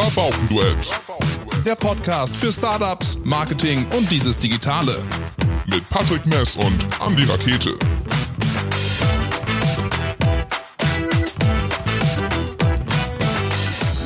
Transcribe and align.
Rabaukenduett. 0.00 0.88
Der 1.66 1.74
Podcast 1.74 2.36
für 2.36 2.52
Startups, 2.52 3.18
Marketing 3.24 3.84
und 3.96 4.08
dieses 4.12 4.38
Digitale. 4.38 5.04
Mit 5.66 5.90
Patrick 5.90 6.24
Mess 6.24 6.54
und 6.54 6.86
Andy 7.04 7.24
Rakete. 7.24 7.74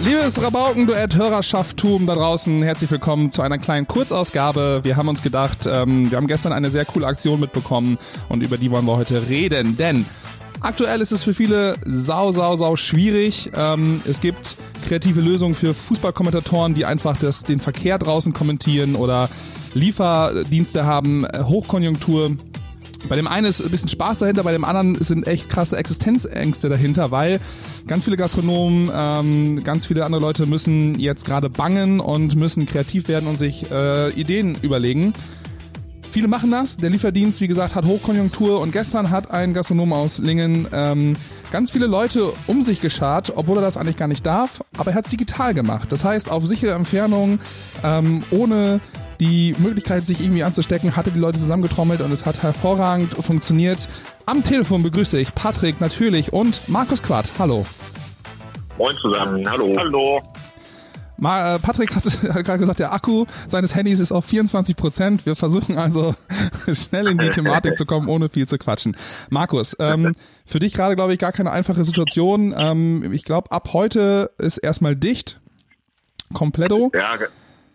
Liebes 0.03 0.43
Rabaukenduett, 0.43 1.15
Hörerschaftum 1.15 2.07
da 2.07 2.15
draußen, 2.15 2.63
herzlich 2.63 2.91
willkommen 2.91 3.31
zu 3.31 3.43
einer 3.43 3.59
kleinen 3.59 3.87
Kurzausgabe. 3.87 4.81
Wir 4.85 4.97
haben 4.97 5.09
uns 5.09 5.23
gedacht, 5.23 5.67
ähm, 5.67 6.11
wir 6.11 6.17
haben 6.17 6.27
gestern 6.27 6.55
eine 6.55 6.71
sehr 6.71 6.87
coole 6.87 7.07
Aktion 7.07 7.39
mitbekommen 7.39 7.99
und 8.31 8.43
über 8.43 8.57
die 8.57 8.71
wollen 8.71 8.87
wir 8.87 8.97
heute 8.97 9.29
reden, 9.29 9.77
denn 9.77 10.07
Aktuell 10.63 11.01
ist 11.01 11.11
es 11.11 11.25
für 11.25 11.35
viele 11.35 11.77
sau, 11.85 12.31
sau, 12.31 12.55
sau 12.55 12.77
schwierig. 12.77 13.51
Ähm, 13.57 14.01
es 14.07 14.21
gibt 14.21 14.57
kreative 14.87 15.21
Lösungen 15.21 15.55
für 15.55 15.75
Fußballkommentatoren, 15.75 16.75
die 16.75 16.85
einfach 16.85 17.17
das, 17.17 17.43
den 17.43 17.59
Verkehr 17.59 17.99
draußen 17.99 18.33
kommentieren 18.33 18.95
oder 18.95 19.29
Lieferdienste 19.75 20.85
haben, 20.87 21.25
äh, 21.25 21.43
Hochkonjunktur. 21.43 22.37
Bei 23.09 23.17
dem 23.17 23.27
einen 23.27 23.49
ist 23.49 23.61
ein 23.61 23.73
bisschen 23.73 23.89
Spaß 23.89 24.21
dahinter, 24.21 24.45
bei 24.45 24.53
dem 24.53 24.65
anderen 24.65 24.95
sind 25.03 25.27
echt 25.27 25.49
krasse 25.49 25.77
Existenzängste 25.77 26.69
dahinter, 26.69 27.11
weil 27.11 27.41
ganz 27.89 28.05
viele 28.05 28.17
Gastronomen, 28.17 28.89
ähm, 28.95 29.65
ganz 29.65 29.87
viele 29.87 30.05
andere 30.05 30.21
Leute 30.21 30.47
müssen 30.47 30.97
jetzt 31.01 31.25
gerade 31.25 31.51
bangen 31.51 31.99
und 31.99 32.37
müssen 32.37 32.67
kreativ 32.67 33.09
werden 33.09 33.29
und 33.29 33.37
sich 33.37 33.69
äh, 33.73 34.11
Ideen 34.11 34.57
überlegen. 34.63 35.13
Viele 36.13 36.29
machen 36.29 36.51
das. 36.51 36.77
Der 36.77 36.91
Lieferdienst, 36.91 37.41
wie 37.41 37.49
gesagt, 37.49 37.75
hat 37.75 37.87
Hochkonjunktur 37.87 38.61
und 38.61 38.71
gestern 38.71 39.09
hat 39.09 39.31
ein 39.31 39.55
Gastronom 39.55 39.95
aus 39.95 40.19
Lingen 40.19 40.69
ähm, 40.71 41.15
ganz 41.51 41.71
viele 41.71 41.87
Leute 41.87 42.35
um 42.47 42.61
sich 42.61 42.83
geschart, 42.83 43.33
obwohl 43.35 43.57
er 43.57 43.63
das 43.63 43.79
eigentlich 43.79 43.97
gar 43.97 44.09
nicht 44.09 44.27
darf, 44.27 44.63
aber 44.77 44.91
er 44.91 44.97
hat 44.97 45.07
es 45.07 45.11
digital 45.11 45.55
gemacht. 45.55 45.91
Das 45.91 46.05
heißt, 46.05 46.31
auf 46.31 46.45
sichere 46.45 46.73
Entfernung, 46.73 47.39
ähm, 47.83 48.25
ohne 48.31 48.81
die 49.21 49.55
Möglichkeit, 49.57 50.05
sich 50.05 50.21
irgendwie 50.21 50.43
anzustecken, 50.43 50.97
hatte 50.97 51.13
die 51.13 51.19
Leute 51.19 51.39
zusammengetrommelt 51.39 52.03
und 52.03 52.13
es 52.13 52.27
hat 52.27 52.43
hervorragend 52.43 53.15
funktioniert. 53.15 53.89
Am 54.27 54.45
Telefon 54.45 54.83
begrüße 54.83 55.19
ich 55.19 55.35
Patrick 55.35 55.81
natürlich 55.81 56.31
und 56.31 56.69
Markus 56.69 57.03
Quart. 57.03 57.33
Hallo. 57.39 57.65
Moin 58.77 58.95
zusammen, 58.99 59.51
hallo. 59.51 59.75
Hallo. 59.79 60.21
Ma, 61.23 61.55
äh, 61.55 61.59
Patrick 61.61 61.95
hat, 61.95 62.05
hat 62.35 62.45
gerade 62.45 62.59
gesagt, 62.59 62.81
der 62.81 62.93
Akku 62.93 63.27
seines 63.47 63.77
Handys 63.77 64.01
ist 64.01 64.11
auf 64.11 64.25
24 64.25 64.75
Prozent. 64.75 65.25
Wir 65.25 65.37
versuchen 65.37 65.79
also 65.79 66.17
schnell 66.73 67.07
in 67.07 67.17
die 67.17 67.31
Thematik 67.31 67.77
zu 67.77 67.87
kommen, 67.87 68.09
ohne 68.09 68.29
viel 68.29 68.49
zu 68.49 68.59
quatschen. 68.59 68.97
Markus, 69.31 69.77
ähm, 69.79 70.15
für 70.45 70.59
dich 70.59 70.75
gerade, 70.75 70.97
glaube 70.97 71.15
ich, 71.15 71.21
gar 71.21 71.31
keine 71.31 71.53
einfache 71.53 71.85
Situation. 71.85 72.53
Ähm, 72.59 73.13
ich 73.13 73.23
glaube, 73.23 73.53
ab 73.53 73.69
heute 73.73 74.33
ist 74.39 74.59
erstmal 74.59 74.97
dicht. 74.97 75.41
Kompletto. 76.33 76.91
Ja, 76.93 77.17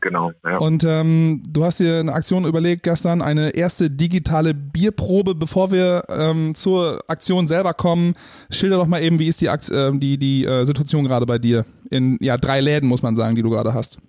genau. 0.02 0.32
Ja. 0.44 0.58
Und 0.58 0.84
ähm, 0.84 1.44
du 1.50 1.64
hast 1.64 1.80
dir 1.80 2.00
eine 2.00 2.14
Aktion 2.14 2.46
überlegt 2.46 2.84
gestern, 2.84 3.22
eine 3.22 3.56
erste 3.56 3.90
digitale 3.90 4.54
Bierprobe. 4.54 5.36
Bevor 5.36 5.72
wir 5.72 6.04
ähm, 6.10 6.56
zur 6.56 7.02
Aktion 7.08 7.48
selber 7.48 7.74
kommen, 7.74 8.14
schilder 8.50 8.78
doch 8.78 8.88
mal 8.88 9.02
eben, 9.02 9.20
wie 9.20 9.28
ist 9.28 9.42
die, 9.42 9.50
Akt 9.50 9.70
äh, 9.70 9.92
die, 9.94 10.18
die 10.18 10.46
äh, 10.46 10.64
Situation 10.66 11.06
gerade 11.06 11.26
bei 11.26 11.38
dir? 11.38 11.66
In 11.90 12.18
ja, 12.22 12.38
drei 12.38 12.62
Läden, 12.62 12.90
muss 12.90 13.02
man 13.02 13.16
sagen, 13.16 13.36
die 13.36 13.42
du 13.42 13.50
gerade 13.50 13.74
hast. 13.74 14.00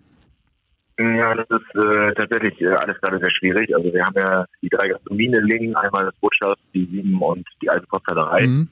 Ja, 0.99 1.33
das 1.33 1.47
ist 1.49 1.77
äh, 1.77 2.13
tatsächlich 2.15 2.61
äh, 2.61 2.75
alles 2.75 3.01
gerade 3.01 3.21
sehr 3.21 3.31
schwierig. 3.31 3.75
Also 3.75 3.93
wir 3.93 4.05
haben 4.05 4.17
ja 4.17 4.45
die 4.63 4.69
drei 4.69 4.89
Gastronomien 4.89 5.33
in 5.35 5.45
Lingen, 5.45 5.77
einmal 5.77 6.07
das 6.07 6.17
Botschaft, 6.17 6.59
die 6.75 6.87
Sieben 6.87 7.23
und 7.23 7.47
die 7.63 7.71
alte 7.71 7.87
Postladerei. 7.87 8.49
Mhm. 8.49 8.69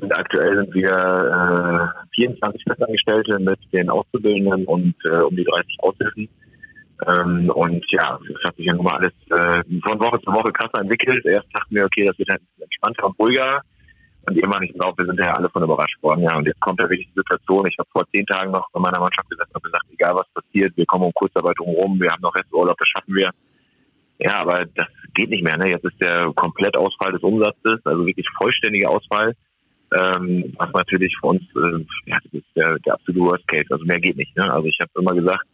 Und 0.00 0.18
aktuell 0.18 0.56
sind 0.56 0.74
wir 0.74 0.90
äh, 0.90 2.14
24 2.16 2.64
Festangestellte 2.66 3.38
mit 3.38 3.58
den 3.72 3.88
Auszubildenden 3.88 4.64
und 4.64 4.94
äh, 5.04 5.18
um 5.18 5.36
die 5.36 5.44
30 5.44 5.76
Aushilfen. 5.80 6.28
Ähm, 7.06 7.50
und 7.50 7.84
ja, 7.90 8.18
das 8.28 8.44
hat 8.44 8.56
sich 8.56 8.66
ja 8.66 8.74
nun 8.74 8.84
mal 8.84 8.96
alles 8.96 9.12
äh, 9.30 9.62
von 9.82 10.00
Woche 10.00 10.20
zu 10.20 10.32
Woche 10.32 10.52
krasser 10.52 10.80
entwickelt. 10.80 11.24
Erst 11.24 11.48
dachten 11.54 11.74
wir, 11.74 11.84
okay, 11.86 12.06
das 12.06 12.18
wird 12.18 12.28
halt 12.28 12.42
entspannter 12.58 13.06
und 13.06 13.18
ruhiger. 13.18 13.62
Und 14.26 14.36
irgendwann, 14.36 14.62
ich 14.62 14.74
glaube, 14.74 14.98
wir 14.98 15.06
sind 15.06 15.18
ja 15.18 15.32
alle 15.32 15.48
von 15.48 15.62
überrascht 15.62 16.02
worden. 16.02 16.22
Ja, 16.22 16.36
und 16.36 16.46
jetzt 16.46 16.60
kommt 16.60 16.78
ja 16.78 16.90
wirklich 16.90 17.08
die 17.08 17.20
Situation. 17.20 17.66
Ich 17.66 17.78
habe 17.78 17.88
vor 17.90 18.04
zehn 18.12 18.26
Tagen 18.26 18.52
noch 18.52 18.68
bei 18.72 18.80
meiner 18.80 19.00
Mannschaft 19.00 19.30
gesessen 19.30 19.52
und 19.54 19.64
gesagt, 19.64 19.86
egal 19.90 20.14
was 20.14 20.28
passiert, 20.34 20.76
wir 20.76 20.84
kommen 20.84 21.04
um 21.04 21.14
Kurzarbeit 21.14 21.58
rum, 21.58 21.98
wir 22.00 22.10
haben 22.10 22.20
noch 22.20 22.34
Resturlaub, 22.34 22.76
das 22.76 22.88
schaffen 22.88 23.14
wir. 23.14 23.30
Ja, 24.18 24.40
aber 24.40 24.66
das 24.74 24.88
geht 25.14 25.30
nicht 25.30 25.42
mehr. 25.42 25.56
Ne? 25.56 25.70
Jetzt 25.70 25.84
ist 25.84 25.98
der 26.00 26.30
Komplettausfall 26.34 27.12
des 27.12 27.22
Umsatzes, 27.22 27.80
also 27.84 28.04
wirklich 28.04 28.26
vollständiger 28.36 28.90
Ausfall. 28.90 29.34
Ähm, 29.98 30.54
was 30.58 30.70
natürlich 30.72 31.16
für 31.18 31.28
uns, 31.28 31.42
äh, 31.56 31.84
ja, 32.06 32.18
das 32.22 32.32
ist 32.34 32.46
der, 32.54 32.78
der 32.80 32.94
absolute 32.94 33.24
Worst 33.24 33.48
Case. 33.48 33.66
Also 33.70 33.84
mehr 33.86 33.98
geht 33.98 34.18
nicht. 34.18 34.36
Ne? 34.36 34.52
Also 34.52 34.68
ich 34.68 34.78
habe 34.80 34.90
immer 34.96 35.14
gesagt, 35.14 35.44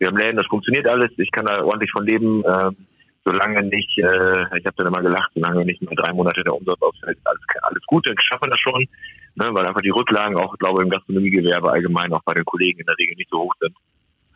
wir 0.00 0.08
haben 0.08 0.16
Läden, 0.16 0.36
das 0.36 0.46
funktioniert 0.46 0.88
alles, 0.88 1.10
ich 1.18 1.30
kann 1.30 1.46
da 1.46 1.62
ordentlich 1.62 1.90
von 1.92 2.04
leben. 2.04 2.42
Ähm, 2.44 2.76
solange 3.24 3.62
nicht, 3.64 3.98
äh, 3.98 4.58
ich 4.58 4.64
habe 4.64 4.76
dann 4.76 4.86
immer 4.86 5.02
gelacht, 5.02 5.30
solange 5.34 5.64
nicht 5.64 5.82
nur 5.82 5.94
drei 5.94 6.12
Monate 6.12 6.42
der 6.42 6.54
Umsatz 6.54 6.80
ausfällt, 6.80 7.18
alles, 7.24 7.40
alles 7.62 7.82
gut, 7.86 8.06
dann 8.06 8.16
schaffen 8.18 8.46
wir 8.46 8.50
das 8.50 8.60
schon, 8.60 8.88
ne, 9.34 9.48
weil 9.52 9.66
einfach 9.66 9.82
die 9.82 9.90
Rücklagen 9.90 10.38
auch, 10.38 10.56
glaube 10.58 10.80
ich, 10.80 10.84
im 10.86 10.90
Gastronomiegewerbe 10.90 11.70
allgemein 11.70 12.12
auch 12.12 12.22
bei 12.24 12.32
den 12.32 12.44
Kollegen 12.44 12.80
in 12.80 12.86
der 12.86 12.96
Regel 12.98 13.16
nicht 13.16 13.30
so 13.30 13.40
hoch 13.40 13.54
sind. 13.60 13.76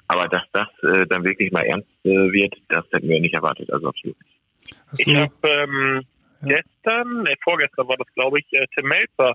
Aber 0.06 0.28
dass 0.28 0.42
das 0.52 0.68
äh, 0.82 1.06
dann 1.06 1.24
wirklich 1.24 1.50
mal 1.50 1.64
ernst 1.64 1.88
äh, 2.04 2.10
wird, 2.10 2.54
das 2.68 2.84
hätten 2.92 3.08
wir 3.08 3.20
nicht 3.20 3.34
erwartet, 3.34 3.72
also 3.72 3.88
absolut 3.88 4.16
nicht. 4.20 5.06
Ich 5.06 5.16
habe 5.16 5.32
ähm, 5.44 6.02
ja. 6.42 6.56
gestern, 6.56 7.26
äh, 7.26 7.36
vorgestern 7.42 7.88
war 7.88 7.96
das, 7.96 8.06
glaube 8.14 8.38
ich, 8.38 8.52
äh, 8.52 8.66
Tim 8.76 8.86
Melzer, 8.86 9.32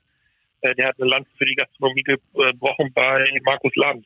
äh, 0.61 0.75
der 0.75 0.89
hat 0.89 0.95
eine 0.99 1.09
Lanze 1.09 1.29
für 1.37 1.45
die 1.45 1.55
Gastronomie 1.55 2.03
gebrochen 2.03 2.91
bei 2.93 3.25
Markus 3.43 3.75
Lanz 3.75 4.05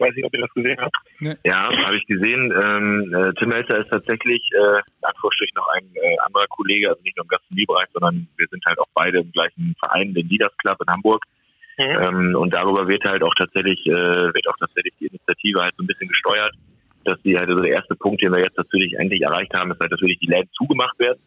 weiß 0.00 0.14
nicht, 0.14 0.24
ob 0.24 0.34
ihr 0.34 0.40
das 0.40 0.54
gesehen 0.54 0.78
habt. 0.80 0.96
Nee. 1.20 1.34
Ja, 1.44 1.68
habe 1.68 1.96
ich 1.96 2.06
gesehen. 2.06 2.52
Ähm, 2.52 3.14
äh, 3.14 3.32
Tim 3.34 3.50
Melzer 3.50 3.78
ist 3.80 3.90
tatsächlich 3.90 4.42
äh, 4.52 4.80
in 4.80 5.04
Anführungsstrichen 5.04 5.54
noch 5.54 5.68
ein 5.74 5.84
äh, 5.94 6.16
anderer 6.24 6.46
Kollege, 6.48 6.88
also 6.88 7.02
nicht 7.02 7.16
nur 7.16 7.24
im 7.24 7.28
Gastronomiebereich, 7.28 7.88
sondern 7.92 8.28
wir 8.36 8.46
sind 8.50 8.64
halt 8.66 8.78
auch 8.78 8.90
beide 8.94 9.20
im 9.20 9.32
gleichen 9.32 9.74
Verein, 9.78 10.14
den 10.14 10.28
Leaders 10.28 10.56
Club 10.58 10.78
in 10.80 10.92
Hamburg. 10.92 11.24
Mhm. 11.78 11.84
Ähm, 11.84 12.36
und 12.36 12.54
darüber 12.54 12.88
wird 12.88 13.04
halt 13.04 13.22
auch 13.22 13.34
tatsächlich, 13.38 13.86
äh, 13.86 13.92
wird 14.34 14.48
auch 14.48 14.56
tatsächlich 14.58 14.94
die 15.00 15.06
Initiative 15.06 15.60
halt 15.60 15.74
so 15.76 15.84
ein 15.84 15.86
bisschen 15.86 16.08
gesteuert, 16.08 16.54
dass 17.04 17.20
die 17.22 17.36
halt, 17.36 17.48
also 17.48 17.62
der 17.62 17.72
erste 17.72 17.94
Punkt, 17.96 18.22
den 18.22 18.32
wir 18.32 18.40
jetzt 18.40 18.58
natürlich 18.58 18.94
endlich 18.94 19.22
erreicht 19.22 19.54
haben, 19.54 19.70
ist 19.72 19.80
halt, 19.80 19.92
dass 19.92 20.00
wirklich 20.00 20.18
die 20.18 20.30
Läden 20.30 20.50
zugemacht 20.52 20.98
werden. 20.98 21.20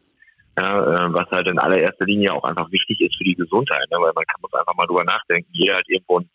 Ja, 0.57 1.07
äh, 1.07 1.13
was 1.13 1.29
halt 1.31 1.49
in 1.49 1.57
allererster 1.57 2.05
Linie 2.05 2.31
auch 2.31 2.43
einfach 2.43 2.71
wichtig 2.71 3.01
ist 3.01 3.17
für 3.17 3.23
die 3.23 3.33
Gesundheit, 3.33 3.89
ne? 3.89 3.97
weil 3.97 4.13
man 4.13 4.25
kann 4.25 4.39
muss 4.41 4.53
einfach 4.53 4.75
mal 4.75 4.85
drüber 4.85 5.03
nachdenken. 5.03 5.49
Jeder 5.51 5.77
hat 5.77 5.89
irgendwo 5.89 6.19
ein 6.19 6.29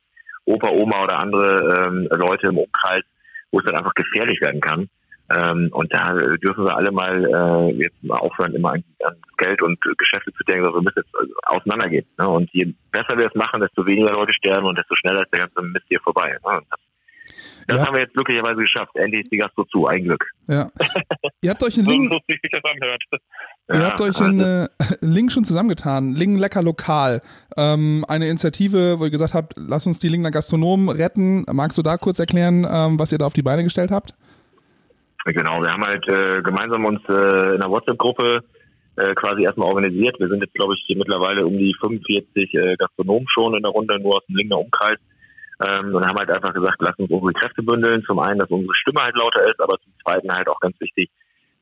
Opa, 0.49 0.71
Oma 0.71 1.03
oder 1.03 1.19
andere 1.19 1.87
ähm, 1.87 2.09
Leute 2.11 2.49
im 2.49 2.59
Umkreis, 2.59 3.05
wo 3.51 3.59
es 3.59 3.65
dann 3.67 3.77
einfach 3.77 3.95
gefährlich 3.95 4.41
werden 4.41 4.61
kann. 4.61 4.89
Ähm, 5.31 5.69
und 5.73 5.93
da 5.93 6.15
dürfen 6.15 6.65
wir 6.65 6.75
alle 6.75 6.91
mal 6.91 7.23
äh, 7.23 7.83
jetzt 7.83 8.03
mal 8.03 8.17
aufhören, 8.17 8.55
immer 8.55 8.73
an, 8.73 8.85
an 9.05 9.15
Geld 9.37 9.61
und 9.61 9.79
Geschäfte 9.99 10.33
zu 10.33 10.43
denken, 10.45 10.65
sondern 10.65 10.81
wir 10.81 10.85
müssen 10.87 11.03
jetzt 11.05 11.15
also 11.15 11.35
auseinandergehen. 11.47 12.07
Ne? 12.19 12.29
Und 12.29 12.51
je 12.53 12.73
besser 12.91 13.19
wir 13.19 13.27
es 13.27 13.35
machen, 13.35 13.61
desto 13.61 13.85
weniger 13.85 14.15
Leute 14.15 14.33
sterben 14.33 14.67
und 14.67 14.79
desto 14.79 14.95
schneller 14.97 15.23
ist 15.23 15.33
der 15.33 15.41
ganze 15.41 15.61
Mist 15.63 15.85
hier 15.89 16.01
vorbei. 16.01 16.31
Ne? 16.31 16.61
Das, 16.71 16.81
das 17.69 17.77
ja. 17.77 17.87
haben 17.87 17.95
wir 17.95 18.01
jetzt 18.01 18.15
glücklicherweise 18.15 18.63
geschafft. 18.63 18.97
Endlich 18.97 19.25
ist 19.25 19.33
die 19.33 19.37
Gastro 19.37 19.63
zu, 19.65 19.87
ein 19.87 20.03
Glück. 20.03 20.25
Ja. 20.47 20.67
Ihr 21.43 21.51
habt 21.51 21.63
euch 21.63 21.77
einen 21.77 21.87
Link. 21.87 22.11
So 22.11 22.19
sich 22.27 22.41
das 22.51 22.63
anhört. 22.65 23.03
Ihr 23.71 23.87
habt 23.87 24.01
euch 24.01 24.21
einen 24.23 24.41
äh, 24.41 24.69
Link 25.03 25.31
schon 25.31 25.45
zusammengetan. 25.45 26.15
Lingen 26.15 26.39
lecker 26.39 26.63
lokal. 26.63 27.21
Ähm, 27.59 28.07
eine 28.09 28.27
Initiative, 28.27 28.99
wo 28.99 29.05
ihr 29.05 29.11
gesagt 29.11 29.35
habt, 29.35 29.53
lass 29.59 29.87
uns 29.87 29.99
die 29.99 30.09
Lingener 30.09 30.31
Gastronomen 30.31 30.89
retten. 30.89 31.45
Magst 31.53 31.77
du 31.77 31.83
da 31.83 31.99
kurz 31.99 32.19
erklären, 32.19 32.67
ähm, 32.69 32.99
was 32.99 33.13
ihr 33.13 33.19
da 33.19 33.27
auf 33.27 33.35
die 33.35 33.43
Beine 33.43 33.65
gestellt 33.65 33.91
habt? 33.91 34.15
Genau, 35.27 35.61
wir 35.61 35.71
haben 35.71 35.85
halt 35.85 36.09
äh, 36.09 36.41
gemeinsam 36.41 36.87
uns 36.87 37.03
äh, 37.07 37.13
in 37.13 37.61
einer 37.61 37.69
WhatsApp-Gruppe 37.69 38.45
äh, 38.97 39.15
quasi 39.15 39.43
erstmal 39.43 39.69
organisiert. 39.69 40.19
Wir 40.19 40.29
sind 40.29 40.41
jetzt, 40.41 40.55
glaube 40.55 40.73
ich, 40.75 40.97
mittlerweile 40.97 41.45
um 41.45 41.59
die 41.59 41.75
45 41.79 42.55
äh, 42.55 42.77
Gastronomen 42.77 43.29
schon 43.29 43.55
in 43.55 43.63
der 43.63 43.73
Runde, 43.73 44.01
nur 44.01 44.17
aus 44.17 44.27
dem 44.27 44.37
Lingener 44.37 44.59
Umkreis. 44.59 44.99
Ähm, 45.61 45.95
und 45.95 46.07
haben 46.07 46.19
halt 46.19 46.31
einfach 46.31 46.55
gesagt, 46.55 46.77
lass 46.79 46.97
uns 46.99 47.11
unsere 47.11 47.33
Kräfte 47.33 47.63
bündeln. 47.63 48.05
Zum 48.05 48.21
einen, 48.21 48.39
dass 48.39 48.51
unsere 48.51 48.75
Stimme 48.77 49.03
halt 49.03 49.17
lauter 49.17 49.45
ist, 49.49 49.61
aber 49.61 49.77
zum 49.79 49.93
zweiten 50.05 50.33
halt 50.33 50.49
auch 50.49 50.61
ganz 50.61 50.79
wichtig, 50.81 51.11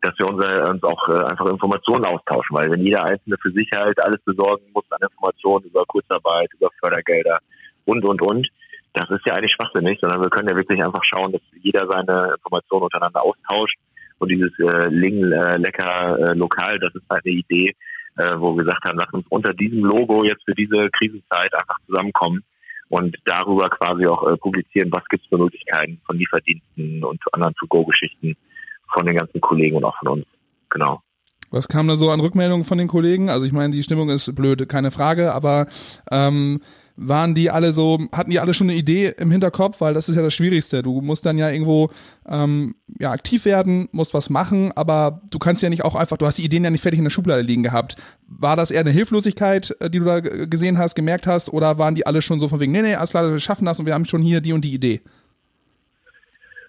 dass 0.03 0.19
wir 0.19 0.29
unser, 0.29 0.69
uns 0.69 0.82
auch 0.82 1.09
äh, 1.09 1.25
einfach 1.25 1.47
Informationen 1.47 2.05
austauschen, 2.05 2.56
weil 2.56 2.71
wenn 2.71 2.85
jeder 2.85 3.05
Einzelne 3.05 3.37
für 3.41 3.50
sich 3.50 3.71
halt 3.75 3.99
alles 4.00 4.21
besorgen 4.23 4.65
muss 4.75 4.85
an 4.91 5.00
Informationen 5.00 5.65
über 5.65 5.85
Kurzarbeit, 5.87 6.50
über 6.55 6.71
Fördergelder 6.79 7.38
und, 7.87 8.05
und, 8.05 8.21
und, 8.21 8.47
das 8.93 9.11
ist 9.11 9.26
ja 9.26 9.35
eigentlich 9.35 9.53
schwachsinnig, 9.53 9.99
sondern 10.00 10.23
wir 10.23 10.31
können 10.31 10.49
ja 10.49 10.56
wirklich 10.56 10.82
einfach 10.82 11.03
schauen, 11.05 11.32
dass 11.32 11.43
jeder 11.61 11.87
seine 11.87 12.35
Informationen 12.35 12.85
untereinander 12.85 13.23
austauscht 13.23 13.79
und 14.19 14.31
dieses 14.31 14.53
äh, 14.59 14.88
Ling 14.88 15.32
äh, 15.32 15.56
lecker 15.59 16.19
äh, 16.19 16.35
lokal, 16.35 16.79
das 16.79 16.94
ist 16.94 17.05
halt 17.11 17.25
eine 17.25 17.35
Idee, 17.35 17.75
äh, 18.17 18.32
wo 18.37 18.56
wir 18.56 18.65
gesagt 18.65 18.85
haben, 18.85 18.99
lass 18.99 19.12
uns 19.12 19.26
unter 19.29 19.53
diesem 19.53 19.85
Logo 19.85 20.25
jetzt 20.25 20.44
für 20.44 20.55
diese 20.55 20.88
Krisenzeit 20.91 21.53
einfach 21.55 21.79
zusammenkommen 21.87 22.43
und 22.88 23.17
darüber 23.25 23.69
quasi 23.71 24.06
auch 24.06 24.27
äh, 24.29 24.37
publizieren, 24.37 24.91
was 24.93 25.05
gibt 25.11 25.25
es 25.25 25.29
für 25.29 25.38
Möglichkeiten 25.38 26.00
von 26.06 26.17
Lieferdiensten 26.17 27.05
und 27.05 27.21
anderen 27.33 27.55
To-Go-Geschichten 27.55 28.37
von 28.93 29.06
den 29.06 29.17
ganzen 29.17 29.41
Kollegen 29.41 29.77
und 29.77 29.85
auch 29.85 29.99
von 29.99 30.09
uns. 30.09 30.27
Genau. 30.71 31.00
Was 31.50 31.69
kam 31.69 31.88
da 31.88 31.97
so 31.97 32.11
an 32.11 32.21
Rückmeldungen 32.21 32.65
von 32.65 32.79
den 32.79 32.88
Kollegen? 32.88 33.31
Also 33.31 33.47
ich 33.47 33.53
meine, 33.53 33.73
die 33.73 33.83
Stimmung 33.83 34.09
ist 34.11 34.35
blöd, 34.35 34.69
keine 34.69 34.91
Frage, 34.91 35.33
aber 35.33 35.67
ähm, 36.11 36.61
waren 36.97 37.35
die 37.35 37.51
alle 37.51 37.73
so, 37.73 37.99
hatten 38.13 38.31
die 38.31 38.41
alle 38.41 38.55
schon 38.55 38.69
eine 38.69 38.79
Idee 38.79 39.13
im 39.19 39.31
Hinterkopf, 39.31 39.81
weil 39.81 39.95
das 39.95 40.09
ist 40.09 40.17
ja 40.17 40.23
das 40.23 40.35
Schwierigste. 40.35 40.83
Du 40.83 41.01
musst 41.01 41.27
dann 41.27 41.39
ja 41.39 41.51
irgendwo 41.51 41.91
ähm, 42.27 42.75
ja, 42.99 43.13
aktiv 43.13 43.45
werden, 43.45 43.89
musst 43.93 44.15
was 44.15 44.31
machen, 44.31 44.73
aber 44.75 45.21
du 45.31 45.39
kannst 45.39 45.63
ja 45.63 45.69
nicht 45.69 45.85
auch 45.85 45.95
einfach, 45.95 46.17
du 46.17 46.27
hast 46.27 46.39
die 46.39 46.45
Ideen 46.45 46.65
ja 46.65 46.71
nicht 46.71 46.83
fertig 46.83 46.99
in 46.99 47.05
der 47.05 47.11
Schublade 47.11 47.43
liegen 47.43 47.63
gehabt. 47.63 47.97
War 48.27 48.57
das 48.57 48.71
eher 48.71 48.81
eine 48.81 48.91
Hilflosigkeit, 48.91 49.77
äh, 49.81 49.91
die 49.91 49.99
du 49.99 50.07
da 50.07 50.21
gesehen 50.21 50.79
hast, 50.79 50.95
gemerkt 50.95 51.27
hast, 51.27 51.53
oder 51.53 51.79
waren 51.79 51.95
die 51.95 52.07
alle 52.07 52.23
schon 52.23 52.41
so 52.41 52.49
von 52.49 52.61
wegen, 52.61 52.73
nee, 52.73 52.83
nee, 52.83 52.95
alles 52.95 53.11
klar, 53.11 53.31
wir 53.31 53.41
schaffen 53.41 53.67
das 53.67 53.79
und 53.79 53.87
wir 53.87 53.95
haben 53.95 54.07
schon 54.07 54.23
hier 54.23 54.41
die 54.41 54.53
und 54.53 54.65
die 54.65 54.73
Idee? 54.73 55.03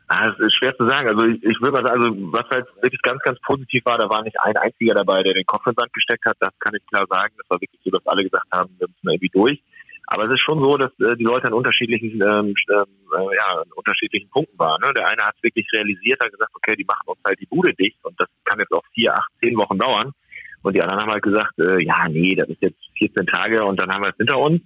Ah, 0.10 0.30
es 0.30 0.40
ist 0.40 0.56
schwer 0.56 0.76
zu 0.78 0.88
sagen. 0.88 1.10
Also 1.10 1.26
ich, 1.26 1.44
ich 1.44 1.60
würde 1.60 1.74
mal 1.74 1.86
sagen, 1.86 2.02
also 2.02 2.16
was 2.32 2.50
halt 2.50 2.66
wirklich 2.82 3.02
ganz, 3.02 3.22
ganz 3.24 3.38
positiv 3.42 3.84
war, 3.86 3.98
da 3.98 4.10
war 4.10 4.24
nicht 4.24 4.40
ein 4.42 4.56
einziger 4.56 4.94
dabei, 4.94 5.22
der 5.22 5.34
den 5.34 5.46
Kopf 5.46 5.68
in 5.68 5.74
den 5.74 5.80
Sand 5.80 5.94
gesteckt 5.94 6.26
hat. 6.26 6.38
Das 6.40 6.54
kann 6.60 6.74
ich 6.76 6.86
klar 6.88 7.06
sagen. 7.10 7.34
Das 7.38 7.50
war 7.50 7.60
wirklich 7.60 7.82
so, 7.84 7.92
dass 7.92 8.08
alle 8.08 8.24
gesagt 8.24 8.48
haben, 8.54 8.74
wir 8.80 8.88
müssen 8.88 9.10
irgendwie 9.10 9.30
durch. 9.30 9.62
Aber 10.10 10.24
es 10.26 10.32
ist 10.32 10.42
schon 10.42 10.64
so, 10.64 10.78
dass 10.78 10.92
äh, 11.00 11.18
die 11.18 11.26
Leute 11.26 11.48
an 11.48 11.54
unterschiedlichen, 11.54 12.22
ähm, 12.22 12.56
äh, 12.70 13.36
ja, 13.36 13.60
an 13.60 13.72
unterschiedlichen 13.76 14.30
Punkten 14.30 14.58
waren. 14.58 14.82
Ne? 14.82 14.94
Der 14.96 15.08
eine 15.08 15.24
hat 15.24 15.36
es 15.36 15.44
wirklich 15.44 15.68
realisiert, 15.74 16.24
hat 16.24 16.32
gesagt, 16.32 16.52
okay, 16.56 16.76
die 16.78 16.86
machen 16.86 17.08
uns 17.08 17.20
halt 17.26 17.40
die 17.42 17.46
Bude 17.46 17.74
dicht 17.74 17.98
und 18.04 18.18
das 18.20 18.30
kann 18.46 18.60
jetzt 18.60 18.72
auch 18.72 18.86
vier, 18.94 19.14
acht, 19.14 19.30
zehn 19.42 19.58
Wochen 19.58 19.78
dauern. 19.78 20.14
Und 20.64 20.76
die 20.76 20.82
anderen 20.82 21.02
haben 21.02 21.12
halt 21.12 21.24
gesagt, 21.24 21.60
äh, 21.60 21.84
ja, 21.84 22.08
nee, 22.10 22.36
das 22.36 22.48
ist 22.48 22.62
jetzt 22.62 22.80
14 22.98 23.28
Tage 23.28 23.64
und 23.66 23.80
dann 23.80 23.92
haben 23.92 24.04
wir 24.04 24.12
es 24.12 24.18
hinter 24.18 24.40
uns. 24.40 24.62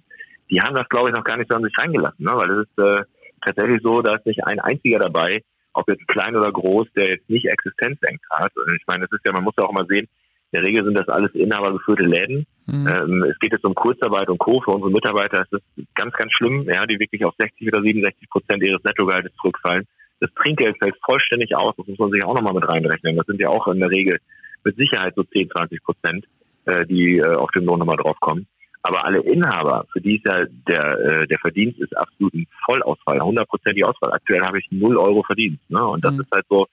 Die 0.48 0.60
haben 0.60 0.76
das, 0.76 0.88
glaube 0.88 1.10
ich, 1.10 1.14
noch 1.14 1.24
gar 1.24 1.36
nicht 1.36 1.50
so 1.50 1.56
an 1.56 1.64
sich 1.64 1.74
reingelassen, 1.76 2.24
ne? 2.24 2.32
weil 2.34 2.50
es 2.50 2.66
ist 2.68 2.78
äh, 2.78 3.04
tatsächlich 3.44 3.80
so, 3.82 4.00
da 4.00 4.14
ist 4.14 4.26
nicht 4.26 4.44
ein 4.46 4.60
einziger 4.60 5.00
dabei, 5.00 5.42
ob 5.74 5.88
jetzt 5.88 6.06
klein 6.06 6.36
oder 6.36 6.52
groß, 6.52 6.86
der 6.94 7.08
jetzt 7.08 7.28
nicht 7.28 7.46
Existenzängst 7.46 8.24
hat. 8.30 8.52
Und 8.56 8.76
ich 8.76 8.86
meine, 8.86 9.06
das 9.06 9.12
ist 9.12 9.26
ja, 9.26 9.32
man 9.32 9.44
muss 9.44 9.54
ja 9.58 9.64
auch 9.64 9.72
mal 9.72 9.86
sehen, 9.88 10.08
in 10.52 10.60
der 10.60 10.62
Regel 10.62 10.84
sind 10.84 10.94
das 10.94 11.08
alles 11.08 11.34
inhabergeführte 11.34 12.04
Läden. 12.04 12.46
Mhm. 12.66 12.86
Ähm, 12.86 13.24
es 13.24 13.38
geht 13.38 13.52
jetzt 13.52 13.64
um 13.64 13.74
Kurzarbeit 13.74 14.28
und 14.28 14.38
Co. 14.38 14.60
Für 14.60 14.72
unsere 14.72 14.90
Mitarbeiter 14.90 15.42
ist 15.42 15.52
das 15.52 15.62
ganz, 15.94 16.14
ganz 16.14 16.32
schlimm, 16.32 16.64
ja, 16.72 16.86
die 16.86 16.98
wirklich 16.98 17.24
auf 17.24 17.34
60 17.38 17.68
oder 17.68 17.82
67 17.82 18.30
Prozent 18.30 18.62
ihres 18.62 18.82
Nettogehaltes 18.84 19.32
zurückfallen. 19.40 19.86
Das 20.20 20.30
Trinkgeld 20.34 20.78
fällt 20.78 20.94
vollständig 21.04 21.56
aus, 21.56 21.74
das 21.76 21.86
muss 21.88 21.98
man 21.98 22.12
sich 22.12 22.24
auch 22.24 22.34
nochmal 22.34 22.54
mit 22.54 22.68
reinrechnen. 22.68 23.16
Das 23.16 23.26
sind 23.26 23.40
ja 23.40 23.48
auch 23.48 23.66
in 23.66 23.80
der 23.80 23.90
Regel 23.90 24.18
mit 24.64 24.76
Sicherheit 24.76 25.14
so 25.16 25.24
10, 25.24 25.50
20 25.50 25.82
Prozent, 25.82 26.26
äh, 26.66 26.86
die 26.86 27.18
äh, 27.18 27.34
auf 27.34 27.50
den 27.50 27.64
Lohn 27.64 27.80
nochmal 27.80 27.96
draufkommen. 27.96 28.46
Aber 28.84 29.04
alle 29.04 29.20
Inhaber, 29.20 29.86
für 29.92 30.00
die 30.00 30.16
ist 30.16 30.26
ja 30.26 30.44
der, 30.68 30.98
äh, 30.98 31.26
der 31.26 31.38
Verdienst 31.38 31.80
ist 31.80 31.96
absolut 31.96 32.34
ein 32.34 32.46
Vollausfall, 32.64 33.20
hundertprozentig 33.20 33.84
Ausfall. 33.84 34.12
Aktuell 34.12 34.42
habe 34.42 34.58
ich 34.58 34.66
null 34.70 34.96
Euro 34.96 35.22
Verdienst. 35.22 35.68
Ne? 35.70 35.84
Und 35.84 36.04
das 36.04 36.14
mhm. 36.14 36.20
ist 36.20 36.30
halt 36.32 36.46
so, 36.48 36.66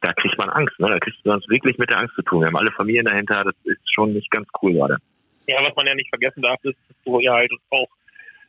da 0.00 0.12
kriegt 0.12 0.38
man 0.38 0.50
Angst. 0.50 0.78
Ne? 0.78 0.88
Da 0.88 0.98
kriegst 0.98 1.18
du 1.24 1.32
uns 1.32 1.48
wirklich 1.48 1.76
mit 1.78 1.90
der 1.90 1.98
Angst 1.98 2.14
zu 2.14 2.22
tun. 2.22 2.40
Wir 2.40 2.46
haben 2.46 2.56
alle 2.56 2.70
Familien 2.72 3.06
dahinter, 3.06 3.42
das 3.44 3.54
ist 3.64 3.80
schon 3.92 4.12
nicht 4.12 4.30
ganz 4.30 4.46
cool 4.62 4.72
gerade. 4.72 4.98
Ja, 5.48 5.64
was 5.64 5.74
man 5.76 5.86
ja 5.86 5.94
nicht 5.94 6.10
vergessen 6.10 6.42
darf, 6.42 6.62
ist, 6.62 6.76
dass 6.88 6.96
du 7.04 7.20
ja 7.20 7.32
halt 7.32 7.50
auch, 7.70 7.88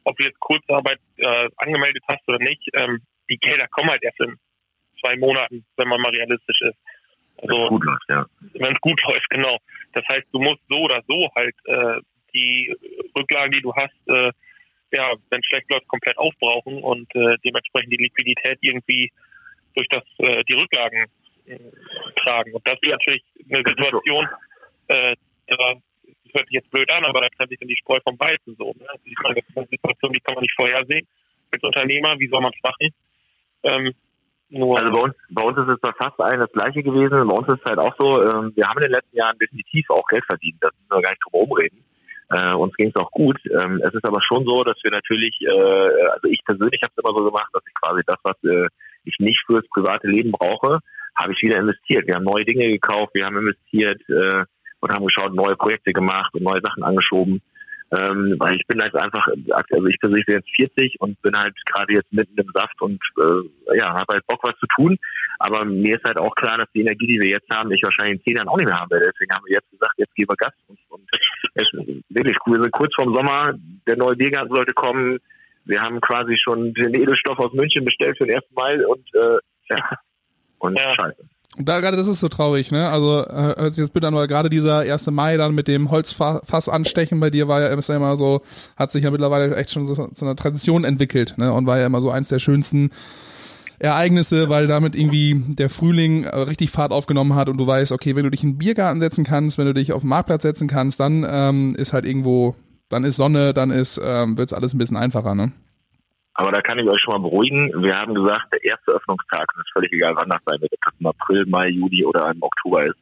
ob 0.04 0.18
du 0.18 0.26
jetzt 0.26 0.40
Kurzarbeit 0.40 1.00
äh, 1.18 1.50
angemeldet 1.58 2.04
hast 2.08 2.28
oder 2.28 2.40
nicht, 2.40 2.62
ähm, 2.74 3.02
die 3.30 3.38
Gelder 3.38 3.68
kommen 3.70 3.90
halt 3.90 4.04
erst 4.04 4.20
in 4.20 4.38
zwei 5.00 5.16
Monaten, 5.16 5.66
wenn 5.78 5.88
man 5.88 6.02
mal 6.02 6.12
realistisch 6.12 6.62
ist. 6.62 6.78
Also, 7.38 7.56
wenn 7.56 7.64
es 7.64 7.70
gut 7.70 7.86
läuft, 7.86 8.10
ja. 8.10 8.26
Wenn 8.56 8.74
es 8.74 8.82
gut 8.82 9.02
läuft, 9.08 9.30
genau. 9.30 9.58
Das 9.94 10.04
heißt, 10.12 10.28
du 10.34 10.40
musst 10.40 10.62
so 10.68 10.78
oder 10.80 11.02
so 11.08 11.30
halt 11.36 11.56
äh, 11.66 12.02
die 12.34 12.76
Rücklagen, 13.18 13.52
die 13.52 13.62
du 13.62 13.74
hast, 13.74 13.96
äh, 14.08 14.32
ja, 14.92 15.14
wenn 15.30 15.44
schlecht 15.44 15.72
läuft, 15.72 15.88
komplett 15.88 16.18
aufbrauchen 16.18 16.84
und 16.84 17.16
äh, 17.16 17.38
dementsprechend 17.46 17.94
die 17.94 18.04
Liquidität 18.04 18.58
irgendwie 18.62 19.12
durch 19.76 19.88
das 19.90 20.04
äh, 20.18 20.44
die 20.50 20.54
Rücklagen 20.54 21.06
äh, 21.46 21.58
tragen. 22.24 22.54
Und 22.54 22.68
das 22.68 22.78
ist 22.82 22.92
natürlich 22.92 23.24
eine 23.50 23.64
Situation, 23.66 24.28
äh, 24.88 25.16
da 25.48 25.76
das 26.30 26.42
hört 26.42 26.48
sich 26.48 26.62
jetzt 26.62 26.72
blöd 26.72 26.90
an, 26.92 27.06
aber 27.06 27.22
da 27.22 27.30
trennt 27.30 27.50
sich 27.50 27.60
dann 27.60 27.68
die 27.68 27.78
Spreu 27.78 28.00
vom 28.04 28.20
Weizen 28.20 28.56
so. 28.58 28.74
Ne? 28.78 28.86
Also 28.88 29.02
ich 29.06 29.18
meine, 29.24 29.36
das 29.36 29.50
ist 29.50 29.58
eine 29.58 29.68
Situation, 29.68 30.14
die 30.14 30.20
kann 30.22 30.36
man 30.36 30.42
nicht 30.44 30.56
vorhersehen. 30.56 31.08
Als 31.52 31.64
Unternehmer, 31.64 32.20
wie 32.20 32.28
soll 32.28 32.42
man 32.42 32.54
es 32.56 32.64
machen? 32.64 32.94
Ähm, 33.64 33.94
also 34.52 34.92
bei 34.92 35.02
uns, 35.02 35.16
bei 35.30 35.44
uns 35.44 35.58
ist 35.58 35.70
es 35.70 35.80
bei 35.82 35.92
fast 35.98 36.20
allen 36.20 36.40
das 36.40 36.52
Gleiche 36.52 36.82
gewesen. 36.82 37.28
Bei 37.28 37.36
uns 37.36 37.48
ist 37.50 37.62
es 37.64 37.70
halt 37.70 37.80
auch 37.80 37.94
so, 38.00 38.22
ähm, 38.22 38.54
wir 38.56 38.68
haben 38.68 38.78
in 38.78 38.90
den 38.90 38.92
letzten 38.92 39.18
Jahren 39.18 39.38
definitiv 39.38 39.90
auch 39.90 40.06
Geld 40.08 40.26
verdient. 40.26 40.58
Das 40.62 40.72
müssen 40.74 40.90
wir 40.90 41.02
gar 41.02 41.12
nicht 41.12 41.24
drum 41.26 41.42
rumreden. 41.42 41.84
Äh, 42.30 42.54
uns 42.54 42.76
ging 42.76 42.90
es 42.90 42.96
auch 42.96 43.12
gut. 43.12 43.38
Ähm, 43.46 43.82
es 43.84 43.94
ist 43.94 44.06
aber 44.06 44.22
schon 44.22 44.46
so, 44.46 44.64
dass 44.64 44.78
wir 44.84 44.92
natürlich, 44.92 45.38
äh, 45.42 46.10
also 46.14 46.28
ich 46.30 46.42
persönlich 46.46 46.82
habe 46.82 46.94
es 46.96 47.04
immer 47.04 47.18
so 47.18 47.26
gemacht, 47.26 47.50
dass 47.54 47.64
ich 47.66 47.74
quasi 47.74 48.02
das, 48.06 48.18
was 48.24 48.38
äh, 48.44 48.68
ich 49.06 49.16
nicht 49.20 49.42
fürs 49.46 49.68
private 49.70 50.08
Leben 50.08 50.32
brauche, 50.32 50.80
habe 51.16 51.34
ich 51.34 51.42
wieder 51.42 51.60
investiert. 51.60 52.08
Wir 52.08 52.16
haben 52.16 52.24
neue 52.24 52.46
Dinge 52.46 52.68
gekauft, 52.70 53.14
wir 53.14 53.26
haben 53.26 53.38
investiert 53.38 54.02
äh, 54.10 54.46
und 54.80 54.92
haben 54.92 55.06
geschaut, 55.06 55.34
neue 55.34 55.56
Projekte 55.56 55.94
gemacht 55.94 56.34
und 56.34 56.44
neue 56.44 56.62
Sachen 56.62 56.84
angeschoben. 56.84 57.42
Ähm, 57.92 58.36
weil 58.38 58.56
ich 58.56 58.68
bin 58.68 58.80
jetzt 58.80 58.96
einfach, 58.96 59.28
also 59.28 59.88
ich 59.88 60.00
persönlich 60.00 60.26
bin 60.28 60.36
jetzt 60.36 60.56
40 60.56 61.02
und 61.02 61.20
bin 61.24 61.36
halt 61.36 61.56
gerade 61.66 61.94
jetzt 61.94 62.14
mitten 62.14 62.38
im 62.38 62.52
Saft 62.54 62.80
und 62.82 63.02
äh, 63.18 63.78
ja, 63.78 63.94
habe 63.94 64.14
halt 64.14 64.28
Bock 64.28 64.42
was 64.44 64.56
zu 64.60 64.68
tun. 64.76 64.98
Aber 65.40 65.66
mir 65.66 65.96
ist 65.96 66.06
halt 66.06 66.20
auch 66.20 66.36
klar, 66.36 66.60
dass 66.60 66.72
die 66.76 66.82
Energie, 66.82 67.08
die 67.08 67.20
wir 67.20 67.30
jetzt 67.30 67.50
haben, 67.50 67.72
ich 67.72 67.82
wahrscheinlich 67.82 68.20
in 68.20 68.24
zehn 68.24 68.36
Jahren 68.38 68.48
auch 68.48 68.58
nicht 68.58 68.68
mehr 68.68 68.78
haben 68.78 68.92
werde. 68.92 69.10
Deswegen 69.12 69.34
haben 69.34 69.46
wir 69.46 69.56
jetzt 69.56 69.72
gesagt, 69.72 69.94
jetzt 69.98 70.14
geben 70.14 70.30
wir 70.30 70.36
Gas 70.36 70.54
und, 70.68 70.78
und 70.90 71.10
wirklich 72.10 72.38
cool. 72.46 72.58
Wir 72.58 72.64
sind 72.64 72.74
kurz 72.74 72.94
vorm 72.94 73.16
Sommer, 73.16 73.56
der 73.88 73.98
neue 73.98 74.16
Biergarten 74.16 74.54
sollte 74.54 74.74
kommen. 74.74 75.18
Wir 75.66 75.82
haben 75.82 76.00
quasi 76.00 76.38
schon 76.38 76.74
den 76.76 76.94
Edelstoff 76.94 77.40
aus 77.40 77.54
München 77.54 77.86
bestellt 77.86 78.18
für 78.20 78.26
den 78.26 78.36
ersten 78.36 78.54
Mai 78.54 78.86
und 78.86 79.08
äh, 79.16 79.38
ja, 79.70 79.98
und 80.60 80.78
ja. 80.78 80.94
scheiße. 80.94 81.24
Da 81.62 81.82
gerade 81.82 81.98
das 81.98 82.08
ist 82.08 82.22
so 82.22 82.30
traurig, 82.30 82.72
ne? 82.72 82.90
Also 82.90 83.26
äh, 83.26 83.56
hört 83.58 83.74
sich 83.74 83.82
jetzt 83.84 83.92
bitte 83.92 84.08
an, 84.08 84.16
weil 84.16 84.28
gerade 84.28 84.50
dieser 84.50 84.80
1. 84.80 85.08
Mai 85.08 85.36
dann 85.36 85.54
mit 85.54 85.68
dem 85.68 85.92
Holzfass 85.92 86.70
anstechen 86.70 87.20
bei 87.20 87.30
dir 87.30 87.50
war 87.50 87.60
ja 87.60 87.68
immer 87.74 88.16
so, 88.16 88.42
hat 88.78 88.92
sich 88.92 89.04
ja 89.04 89.12
mittlerweile 89.12 89.54
echt 89.58 89.72
schon 89.72 89.86
so, 89.86 90.08
zu 90.08 90.26
einer 90.26 90.38
Tradition 90.38 90.86
entwickelt, 90.86 91.34
ne? 91.38 91.52
Und 91.52 91.66
war 91.66 91.78
ja 91.78 91.86
immer 91.86 92.00
so 92.00 92.12
eins 92.12 92.30
der 92.30 92.40
schönsten 92.40 92.92
Ereignisse, 93.78 94.48
weil 94.48 94.68
damit 94.68 94.96
irgendwie 94.96 95.36
der 95.48 95.70
Frühling 95.70 96.24
äh, 96.24 96.38
richtig 96.38 96.70
Fahrt 96.70 96.94
aufgenommen 96.94 97.36
hat 97.36 97.50
und 97.50 97.58
du 97.58 97.68
weißt, 97.68 97.92
okay, 97.92 98.16
wenn 98.16 98.24
du 98.24 98.30
dich 98.30 98.44
in 98.44 98.54
den 98.54 98.58
Biergarten 98.58 99.02
setzen 99.02 99.26
kannst, 99.26 99.58
wenn 99.58 99.66
du 99.66 99.74
dich 99.74 99.92
auf 99.92 100.02
den 100.02 100.10
Marktplatz 100.10 100.44
setzen 100.44 100.70
kannst, 100.70 101.02
dann 101.02 101.26
ähm, 101.28 101.76
ist 101.76 101.92
halt 101.92 102.06
irgendwo, 102.06 102.56
dann 102.88 103.04
ist 103.04 103.18
Sonne, 103.18 103.54
dann 103.54 103.70
ist, 103.70 104.00
ähm, 104.02 104.38
wird's 104.38 104.54
alles 104.54 104.74
ein 104.74 104.78
bisschen 104.78 104.98
einfacher, 104.98 105.36
ne? 105.36 105.52
Aber 106.40 106.54
da 106.54 106.62
kann 106.62 106.80
ich 106.80 106.88
euch 106.88 107.02
schon 107.02 107.12
mal 107.12 107.30
beruhigen. 107.30 107.84
Wir 107.84 107.98
haben 107.98 108.16
gesagt, 108.16 108.54
der 108.54 108.64
erste 108.64 108.94
Öffnungstag, 108.94 109.46
und 109.54 109.60
es 109.60 109.66
ist 109.68 109.74
völlig 109.74 109.92
egal, 109.92 110.16
wann 110.16 110.30
das 110.30 110.40
sein 110.46 110.62
wird, 110.62 110.72
ob 110.72 110.80
das 110.86 110.94
im 110.98 111.08
April, 111.08 111.46
Mai, 111.48 111.68
Juli 111.68 112.06
oder 112.06 112.32
im 112.32 112.42
Oktober 112.42 112.86
ist. 112.86 112.96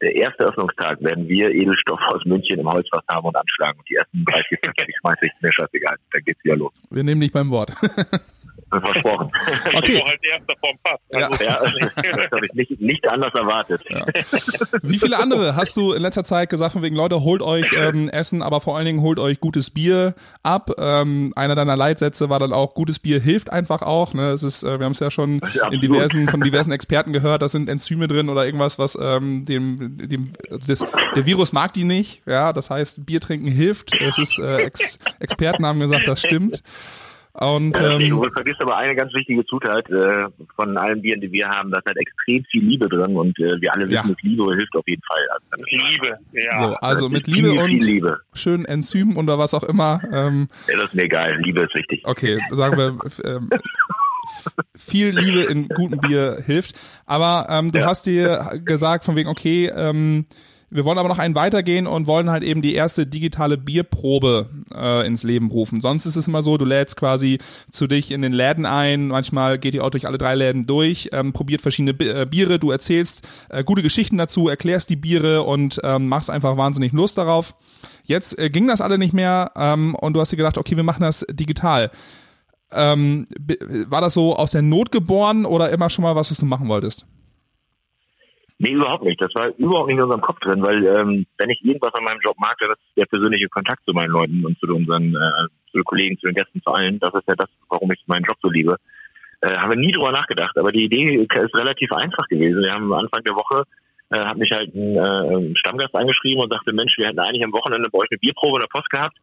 Der 0.00 0.16
erste 0.16 0.44
Öffnungstag 0.44 0.98
werden 1.02 1.28
wir 1.28 1.50
Edelstoff 1.50 2.00
aus 2.08 2.24
München 2.24 2.58
im 2.58 2.66
Holzfass 2.66 3.04
haben 3.12 3.26
und 3.26 3.36
anschlagen. 3.36 3.78
Und 3.78 3.86
die 3.86 3.96
ersten 3.96 4.24
30, 4.24 4.58
40 4.64 4.96
schmeiße 4.98 5.26
ich 5.26 5.32
mir 5.42 5.52
scheißegal. 5.52 5.96
Dann 6.10 6.24
geht's 6.24 6.42
wieder 6.42 6.56
los. 6.56 6.72
Wir 6.90 7.04
nehmen 7.04 7.20
dich 7.20 7.32
beim 7.32 7.50
Wort. 7.50 7.70
Versprochen. 8.70 9.30
Okay. 9.80 10.02
halt 10.04 10.20
erster 10.22 10.54
vom 10.60 10.76
Pass. 10.82 11.00
Also, 11.12 11.44
ja. 11.44 11.58
das 11.60 12.30
habe 12.32 12.46
ich 12.46 12.52
nicht, 12.52 12.80
nicht 12.80 13.08
anders 13.08 13.32
erwartet. 13.34 13.80
Ja. 13.88 14.04
Wie 14.82 14.98
viele 14.98 15.18
andere 15.18 15.56
hast 15.56 15.76
du 15.76 15.92
in 15.92 16.02
letzter 16.02 16.24
Zeit 16.24 16.50
gesagt, 16.50 16.72
von 16.72 16.82
wegen 16.82 16.96
Leute, 16.96 17.22
holt 17.22 17.40
euch 17.40 17.72
ähm, 17.72 18.08
Essen, 18.08 18.42
aber 18.42 18.60
vor 18.60 18.76
allen 18.76 18.86
Dingen 18.86 19.00
holt 19.00 19.18
euch 19.18 19.40
gutes 19.40 19.70
Bier 19.70 20.14
ab. 20.42 20.70
Ähm, 20.78 21.32
einer 21.36 21.54
deiner 21.54 21.76
Leitsätze 21.76 22.30
war 22.30 22.38
dann 22.38 22.52
auch, 22.52 22.74
gutes 22.74 22.98
Bier 22.98 23.20
hilft 23.20 23.50
einfach 23.50 23.82
auch. 23.82 24.12
Ne? 24.12 24.30
Es 24.30 24.42
ist, 24.42 24.62
äh, 24.62 24.78
wir 24.78 24.84
haben 24.84 24.92
es 24.92 25.00
ja 25.00 25.10
schon 25.10 25.40
in 25.70 25.80
diversen, 25.80 26.28
von 26.28 26.40
diversen 26.40 26.72
Experten 26.72 27.12
gehört, 27.12 27.42
da 27.42 27.48
sind 27.48 27.68
Enzyme 27.68 28.08
drin 28.08 28.28
oder 28.28 28.44
irgendwas, 28.44 28.78
was 28.78 28.98
ähm, 29.00 29.44
dem, 29.44 29.98
dem 29.98 30.28
also 30.50 30.66
das, 30.66 30.84
der 31.14 31.26
Virus 31.26 31.52
mag 31.52 31.72
die 31.72 31.84
nicht. 31.84 32.22
Ja, 32.26 32.52
das 32.52 32.70
heißt, 32.70 33.06
Bier 33.06 33.20
trinken 33.20 33.48
hilft. 33.48 33.94
Es 34.00 34.18
ist 34.18 34.38
äh, 34.38 34.58
Ex 34.58 34.98
Experten 35.18 35.66
haben 35.66 35.80
gesagt, 35.80 36.06
das 36.06 36.20
stimmt. 36.20 36.62
Und, 37.32 37.80
ähm, 37.80 38.10
du 38.10 38.24
vergisst 38.32 38.60
aber 38.60 38.76
eine 38.76 38.96
ganz 38.96 39.14
wichtige 39.14 39.44
Zutat 39.46 39.88
äh, 39.90 40.26
von 40.56 40.76
allen 40.76 41.00
Bieren, 41.00 41.20
die 41.20 41.30
wir 41.30 41.48
haben, 41.48 41.70
da 41.70 41.78
ist 41.78 41.86
halt 41.86 41.96
extrem 41.96 42.44
viel 42.50 42.64
Liebe 42.64 42.88
drin 42.88 43.16
und 43.16 43.38
äh, 43.38 43.60
wir 43.60 43.72
alle 43.72 43.84
wissen, 43.84 43.94
ja. 43.94 44.02
dass 44.02 44.22
Liebe 44.22 44.54
hilft 44.56 44.74
auf 44.74 44.86
jeden 44.86 45.02
Fall. 45.02 45.28
Also, 45.30 45.64
Liebe, 45.70 46.18
ja. 46.32 46.58
So, 46.58 46.74
also 46.74 47.08
mit 47.08 47.26
Liebe 47.28 47.50
viel, 47.50 47.60
und 47.60 47.68
viel 47.68 47.84
Liebe. 47.84 48.20
schönen 48.34 48.64
Enzymen 48.64 49.16
oder 49.16 49.38
was 49.38 49.54
auch 49.54 49.62
immer. 49.62 50.00
Ähm, 50.12 50.48
ja, 50.68 50.76
das 50.76 50.86
ist 50.86 50.94
mir 50.94 51.04
egal, 51.04 51.36
Liebe 51.42 51.62
ist 51.62 51.74
wichtig. 51.74 52.02
Okay, 52.04 52.40
sagen 52.50 52.76
wir, 52.76 52.98
ähm, 53.24 53.50
viel 54.74 55.10
Liebe 55.10 55.42
in 55.42 55.68
gutem 55.68 56.00
Bier 56.00 56.42
hilft. 56.44 56.74
Aber 57.06 57.46
ähm, 57.48 57.70
du 57.70 57.78
ja. 57.78 57.86
hast 57.86 58.06
dir 58.06 58.60
gesagt 58.64 59.04
von 59.04 59.14
wegen, 59.14 59.28
okay, 59.28 59.70
ähm, 59.74 60.26
wir 60.70 60.84
wollen 60.84 60.98
aber 60.98 61.08
noch 61.08 61.18
einen 61.18 61.34
weitergehen 61.34 61.86
und 61.86 62.06
wollen 62.06 62.30
halt 62.30 62.44
eben 62.44 62.62
die 62.62 62.74
erste 62.74 63.06
digitale 63.06 63.58
Bierprobe 63.58 64.48
äh, 64.74 65.06
ins 65.06 65.24
Leben 65.24 65.50
rufen. 65.50 65.80
Sonst 65.80 66.06
ist 66.06 66.16
es 66.16 66.28
immer 66.28 66.42
so, 66.42 66.56
du 66.56 66.64
lädst 66.64 66.96
quasi 66.96 67.38
zu 67.70 67.88
dich 67.88 68.12
in 68.12 68.22
den 68.22 68.32
Läden 68.32 68.66
ein, 68.66 69.08
manchmal 69.08 69.58
geht 69.58 69.74
ihr 69.74 69.84
auch 69.84 69.90
durch 69.90 70.06
alle 70.06 70.18
drei 70.18 70.34
Läden 70.34 70.66
durch, 70.66 71.10
ähm, 71.12 71.32
probiert 71.32 71.60
verschiedene 71.60 71.98
äh, 72.00 72.24
Biere, 72.24 72.58
du 72.58 72.70
erzählst 72.70 73.26
äh, 73.48 73.64
gute 73.64 73.82
Geschichten 73.82 74.16
dazu, 74.16 74.48
erklärst 74.48 74.90
die 74.90 74.96
Biere 74.96 75.42
und 75.42 75.80
ähm, 75.82 76.08
machst 76.08 76.30
einfach 76.30 76.56
wahnsinnig 76.56 76.92
Lust 76.92 77.18
darauf. 77.18 77.56
Jetzt 78.04 78.38
äh, 78.38 78.48
ging 78.48 78.68
das 78.68 78.80
alle 78.80 78.98
nicht 78.98 79.12
mehr 79.12 79.50
ähm, 79.56 79.94
und 79.96 80.14
du 80.14 80.20
hast 80.20 80.30
dir 80.30 80.36
gedacht, 80.36 80.56
okay, 80.56 80.76
wir 80.76 80.84
machen 80.84 81.02
das 81.02 81.26
digital. 81.30 81.90
Ähm, 82.72 83.26
war 83.88 84.00
das 84.00 84.14
so 84.14 84.36
aus 84.36 84.52
der 84.52 84.62
Not 84.62 84.92
geboren 84.92 85.44
oder 85.44 85.70
immer 85.70 85.90
schon 85.90 86.04
mal 86.04 86.14
was, 86.14 86.30
was 86.30 86.38
du 86.38 86.46
machen 86.46 86.68
wolltest? 86.68 87.06
Nee, 88.62 88.72
überhaupt 88.72 89.04
nicht. 89.04 89.20
Das 89.20 89.34
war 89.34 89.48
überhaupt 89.56 89.88
nicht 89.88 89.96
in 89.96 90.02
unserem 90.02 90.20
Kopf 90.20 90.38
drin, 90.40 90.62
weil 90.62 90.84
ähm, 90.84 91.26
wenn 91.38 91.48
ich 91.48 91.64
irgendwas 91.64 91.94
an 91.94 92.04
meinem 92.04 92.20
Job 92.20 92.36
mag, 92.38 92.56
dann 92.60 92.72
ist 92.72 92.78
der 92.94 93.06
persönliche 93.06 93.48
Kontakt 93.48 93.82
zu 93.86 93.94
meinen 93.94 94.10
Leuten 94.10 94.44
und 94.44 94.58
zu 94.58 94.66
unseren 94.66 95.14
äh, 95.14 95.48
zu 95.70 95.78
den 95.78 95.84
Kollegen, 95.84 96.18
zu 96.18 96.26
den 96.26 96.34
Gästen, 96.34 96.60
zu 96.62 96.70
allen. 96.70 96.98
Das 96.98 97.14
ist 97.14 97.26
ja 97.26 97.34
das, 97.36 97.48
warum 97.70 97.90
ich 97.90 98.02
meinen 98.06 98.24
Job 98.24 98.36
so 98.42 98.50
liebe. 98.50 98.76
Äh, 99.40 99.56
haben 99.56 99.70
wir 99.70 99.78
nie 99.78 99.92
drüber 99.92 100.12
nachgedacht, 100.12 100.58
aber 100.58 100.72
die 100.72 100.84
Idee 100.84 101.16
ist 101.22 101.54
relativ 101.54 101.90
einfach 101.92 102.28
gewesen. 102.28 102.62
Wir 102.62 102.72
haben 102.72 102.92
Anfang 102.92 103.24
der 103.24 103.34
Woche 103.34 103.64
äh, 104.10 104.18
hat 104.18 104.36
mich 104.36 104.50
halt 104.50 104.74
ein, 104.74 104.96
äh, 104.96 105.54
Stammgast 105.56 105.94
angeschrieben 105.94 106.42
und 106.42 106.52
sagte, 106.52 106.74
Mensch, 106.74 106.98
wir 106.98 107.06
hätten 107.06 107.20
eigentlich 107.20 107.44
am 107.44 107.52
Wochenende 107.52 107.88
bei 107.90 107.98
euch 107.98 108.10
eine 108.10 108.18
Bierprobe 108.18 108.58
in 108.58 108.62
der 108.62 108.68
Post 108.68 108.90
gehabt. 108.90 109.16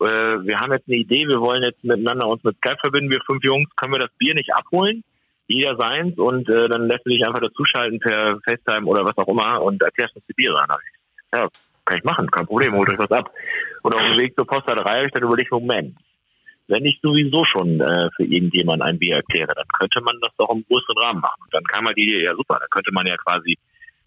Äh, 0.00 0.46
wir 0.46 0.58
haben 0.58 0.72
jetzt 0.72 0.88
eine 0.88 0.96
Idee, 0.96 1.28
wir 1.28 1.40
wollen 1.40 1.62
jetzt 1.62 1.84
miteinander 1.84 2.26
uns 2.26 2.42
mit 2.42 2.56
Skype 2.56 2.78
verbinden, 2.80 3.10
wir 3.10 3.20
fünf 3.26 3.44
Jungs, 3.44 3.68
können 3.76 3.92
wir 3.92 4.00
das 4.00 4.10
Bier 4.18 4.34
nicht 4.34 4.52
abholen? 4.54 5.04
Jeder 5.50 5.76
seins 5.76 6.18
und 6.18 6.48
äh, 6.48 6.68
dann 6.68 6.86
lässt 6.86 7.04
du 7.04 7.10
dich 7.10 7.26
einfach 7.26 7.40
dazuschalten 7.40 7.98
per 7.98 8.38
FaceTime 8.44 8.86
oder 8.86 9.04
was 9.04 9.16
auch 9.18 9.28
immer 9.28 9.62
und 9.62 9.82
erklärst 9.82 10.16
uns 10.16 10.24
die 10.26 10.34
Biere 10.34 10.60
an. 10.60 10.68
Ja, 11.32 11.48
kann 11.84 11.98
ich 11.98 12.04
machen, 12.04 12.30
kein 12.30 12.46
Problem, 12.46 12.72
holt 12.74 12.88
euch 12.88 12.98
was 12.98 13.10
ab. 13.10 13.30
Und 13.82 13.94
auf 13.94 14.00
dem 14.00 14.18
Weg 14.18 14.34
zur 14.36 14.46
Postladerei 14.46 14.98
habe 14.98 15.06
ich 15.06 15.12
dann 15.12 15.22
überlegt, 15.22 15.50
Moment, 15.50 15.96
wenn 16.68 16.84
ich 16.84 17.00
sowieso 17.02 17.44
schon 17.44 17.80
äh, 17.80 18.08
für 18.16 18.24
irgendjemanden 18.24 18.86
ein 18.86 18.98
Bier 18.98 19.16
erkläre, 19.16 19.52
dann 19.54 19.66
könnte 19.78 20.00
man 20.02 20.16
das 20.20 20.32
doch 20.38 20.50
im 20.50 20.64
größeren 20.68 20.98
Rahmen 20.98 21.20
machen. 21.20 21.42
Dann 21.50 21.64
kam 21.64 21.86
halt 21.86 21.96
die 21.96 22.08
Idee, 22.08 22.24
ja 22.24 22.34
super, 22.34 22.58
da 22.60 22.66
könnte 22.70 22.92
man 22.92 23.06
ja 23.06 23.16
quasi 23.16 23.58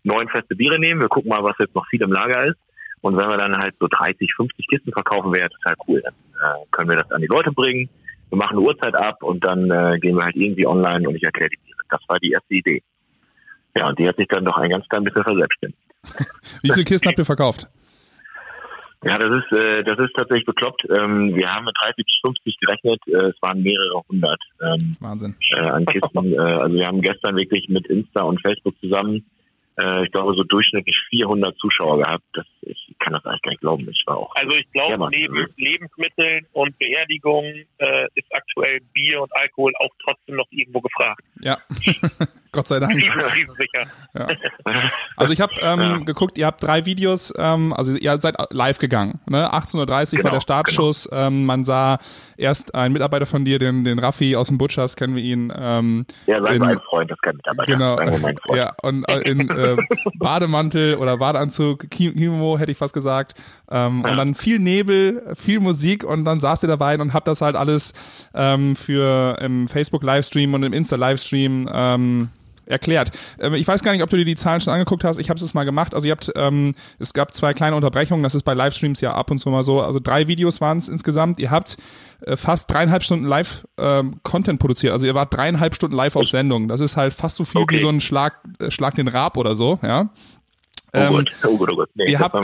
neun 0.03 0.29
feste 0.29 0.55
Biere 0.55 0.79
nehmen, 0.79 1.01
wir 1.01 1.09
gucken 1.09 1.29
mal, 1.29 1.43
was 1.43 1.57
jetzt 1.59 1.75
noch 1.75 1.87
viel 1.87 2.01
im 2.01 2.11
Lager 2.11 2.45
ist. 2.45 2.57
Und 3.01 3.17
wenn 3.17 3.27
wir 3.27 3.37
dann 3.37 3.57
halt 3.57 3.75
so 3.79 3.87
30, 3.89 4.33
50 4.33 4.65
Kisten 4.67 4.93
verkaufen, 4.93 5.33
wäre 5.33 5.49
total 5.49 5.75
cool. 5.87 6.01
Dann 6.01 6.13
äh, 6.13 6.65
können 6.71 6.89
wir 6.89 6.97
das 6.97 7.11
an 7.11 7.21
die 7.21 7.27
Leute 7.27 7.51
bringen 7.51 7.89
wir 8.33 8.37
machen 8.37 8.57
eine 8.57 8.65
Uhrzeit 8.65 8.95
ab 8.95 9.21
und 9.21 9.45
dann 9.45 9.69
äh, 9.69 9.99
gehen 9.99 10.15
wir 10.15 10.25
halt 10.25 10.35
irgendwie 10.35 10.65
online 10.65 11.07
und 11.07 11.15
ich 11.15 11.23
erkläre 11.23 11.51
die 11.51 11.57
Tiere. 11.57 11.77
Das 11.89 12.01
war 12.07 12.17
die 12.17 12.31
erste 12.31 12.55
Idee. 12.55 12.81
Ja, 13.77 13.89
und 13.89 13.99
die 13.99 14.07
hat 14.07 14.17
sich 14.17 14.27
dann 14.27 14.43
doch 14.43 14.57
ein 14.57 14.71
ganz 14.71 14.87
klein 14.89 15.03
bisschen 15.03 15.23
verselbstständigt. 15.23 15.83
Wie 16.63 16.71
viele 16.71 16.83
Kisten 16.83 17.09
habt 17.09 17.19
ihr 17.19 17.25
verkauft? 17.25 17.67
Ja, 19.03 19.19
das 19.19 19.43
ist, 19.43 19.63
äh, 19.63 19.83
das 19.83 19.99
ist 19.99 20.15
tatsächlich 20.15 20.45
bekloppt. 20.45 20.83
Ähm, 20.89 21.35
wir 21.35 21.47
haben 21.47 21.65
mit 21.65 21.75
30 21.79 21.97
bis 21.97 22.15
50 22.25 22.57
gerechnet. 22.59 23.01
Äh, 23.07 23.29
es 23.29 23.41
waren 23.41 23.61
mehrere 23.61 24.01
hundert 24.09 24.41
ähm, 24.61 24.95
Wahnsinn. 24.99 25.35
Äh, 25.55 25.59
an 25.59 25.85
Kisten. 25.85 26.33
äh, 26.33 26.37
also 26.37 26.75
wir 26.75 26.87
haben 26.87 27.01
gestern 27.01 27.35
wirklich 27.35 27.69
mit 27.69 27.85
Insta 27.87 28.23
und 28.23 28.41
Facebook 28.41 28.73
zusammen 28.79 29.25
ich 30.03 30.11
glaube, 30.11 30.33
so 30.35 30.43
durchschnittlich 30.43 30.95
400 31.09 31.57
Zuschauer 31.57 31.99
gehabt. 32.03 32.23
Das, 32.33 32.45
ich 32.61 32.95
kann 32.99 33.13
das 33.13 33.25
eigentlich 33.25 33.41
gar 33.41 33.51
nicht 33.51 33.61
glauben. 33.61 33.89
Ich 33.89 34.03
war 34.05 34.17
auch. 34.17 34.35
Also 34.35 34.55
ich 34.55 34.69
glaube, 34.71 35.09
neben 35.09 35.47
Lebensmitteln 35.57 36.45
und 36.53 36.77
Beerdigungen 36.77 37.65
äh, 37.79 38.07
ist 38.15 38.27
aktuell 38.31 38.79
Bier 38.93 39.21
und 39.21 39.35
Alkohol 39.35 39.73
auch 39.79 39.91
trotzdem 40.03 40.35
noch 40.35 40.47
irgendwo 40.51 40.81
gefragt. 40.81 41.23
Ja, 41.41 41.57
Gott 42.53 42.67
sei 42.67 42.79
Dank. 42.79 42.93
Ja. 44.13 44.27
Also 45.15 45.31
ich 45.33 45.41
habe 45.41 45.53
ähm, 45.61 45.79
ja. 45.79 45.97
geguckt, 45.99 46.37
ihr 46.37 46.45
habt 46.45 46.63
drei 46.63 46.85
Videos, 46.85 47.33
ähm, 47.37 47.71
also 47.73 47.95
ihr 47.95 48.17
seid 48.17 48.35
live 48.51 48.79
gegangen. 48.79 49.19
Ne? 49.27 49.51
18.30 49.53 49.77
Uhr 49.77 49.85
genau, 49.85 50.23
war 50.23 50.31
der 50.31 50.41
Startschuss. 50.41 51.07
Genau. 51.09 51.27
Ähm, 51.27 51.45
man 51.45 51.63
sah 51.63 51.97
erst 52.37 52.73
einen 52.75 52.93
Mitarbeiter 52.93 53.25
von 53.25 53.45
dir, 53.45 53.59
den, 53.59 53.83
den 53.83 53.99
Raffi 53.99 54.35
aus 54.35 54.47
dem 54.47 54.57
Butchers, 54.57 54.95
kennen 54.95 55.15
wir 55.15 55.23
ihn. 55.23 55.53
Ähm, 55.55 56.05
ja, 56.25 56.41
sein 56.41 56.61
ein 56.61 56.79
Freund, 56.79 57.11
das 57.11 57.19
kein 57.19 57.35
Mitarbeiter. 57.35 57.73
Genau. 57.73 58.55
Ja, 58.55 58.73
und 58.81 59.07
äh, 59.07 59.19
in 59.19 59.49
äh, 59.49 59.77
Bademantel 60.15 60.95
oder 60.95 61.17
Badeanzug, 61.17 61.89
Kimo 61.89 62.57
hätte 62.57 62.71
ich 62.71 62.77
fast 62.77 62.93
gesagt. 62.93 63.35
Ähm, 63.71 64.01
ja. 64.03 64.11
Und 64.11 64.17
dann 64.17 64.35
viel 64.35 64.59
Nebel, 64.59 65.33
viel 65.35 65.59
Musik 65.59 66.03
und 66.03 66.25
dann 66.25 66.39
saß 66.39 66.63
ihr 66.63 66.69
dabei 66.69 66.97
und 66.99 67.13
habt 67.13 67.27
das 67.27 67.41
halt 67.41 67.55
alles 67.55 67.93
ähm, 68.33 68.75
für 68.75 69.37
im 69.41 69.67
Facebook-Livestream 69.67 70.53
und 70.53 70.63
im 70.63 70.73
Insta-Livestream 70.73 71.69
ähm, 71.71 72.29
erklärt. 72.65 73.11
Ähm, 73.39 73.53
ich 73.53 73.67
weiß 73.67 73.83
gar 73.83 73.91
nicht, 73.91 74.03
ob 74.03 74.09
du 74.09 74.17
dir 74.17 74.25
die 74.25 74.35
Zahlen 74.35 74.61
schon 74.61 74.73
angeguckt 74.73 75.03
hast. 75.03 75.19
Ich 75.19 75.29
habe 75.29 75.39
es 75.39 75.53
mal 75.53 75.63
gemacht. 75.63 75.93
Also 75.93 76.07
ihr 76.07 76.11
habt, 76.11 76.31
ähm, 76.35 76.73
es 76.99 77.13
gab 77.13 77.33
zwei 77.33 77.53
kleine 77.53 77.75
Unterbrechungen. 77.75 78.23
Das 78.23 78.35
ist 78.35 78.43
bei 78.43 78.53
Livestreams 78.53 79.01
ja 79.01 79.13
ab 79.13 79.31
und 79.31 79.37
zu 79.37 79.49
mal 79.49 79.63
so. 79.63 79.81
Also 79.81 79.99
drei 80.01 80.27
Videos 80.27 80.61
waren 80.61 80.77
es 80.77 80.89
insgesamt. 80.89 81.39
Ihr 81.39 81.51
habt 81.51 81.77
äh, 82.21 82.37
fast 82.37 82.71
dreieinhalb 82.71 83.03
Stunden 83.03 83.25
Live-Content 83.25 84.47
ähm, 84.47 84.57
produziert. 84.57 84.93
Also 84.93 85.05
ihr 85.05 85.15
wart 85.15 85.33
dreieinhalb 85.33 85.75
Stunden 85.75 85.95
live 85.95 86.15
auf 86.15 86.27
Sendung. 86.27 86.67
Das 86.67 86.79
ist 86.79 86.97
halt 86.97 87.13
fast 87.13 87.37
so 87.37 87.43
viel 87.43 87.61
okay. 87.61 87.75
wie 87.75 87.79
so 87.79 87.89
ein 87.89 88.01
Schlag, 88.01 88.35
äh, 88.59 88.71
Schlag 88.71 88.95
den 88.95 89.07
Rab 89.07 89.37
oder 89.37 89.55
so. 89.55 89.79
Ja. 89.81 90.09
Oh 90.95 90.99
ähm, 90.99 91.13
Gott, 91.13 91.31
oh 91.45 91.57
Gott, 91.57 91.69
oh 91.71 91.75
Gott. 91.75 91.89
Nee, 91.95 92.11
ihr 92.11 92.19
habt 92.19 92.35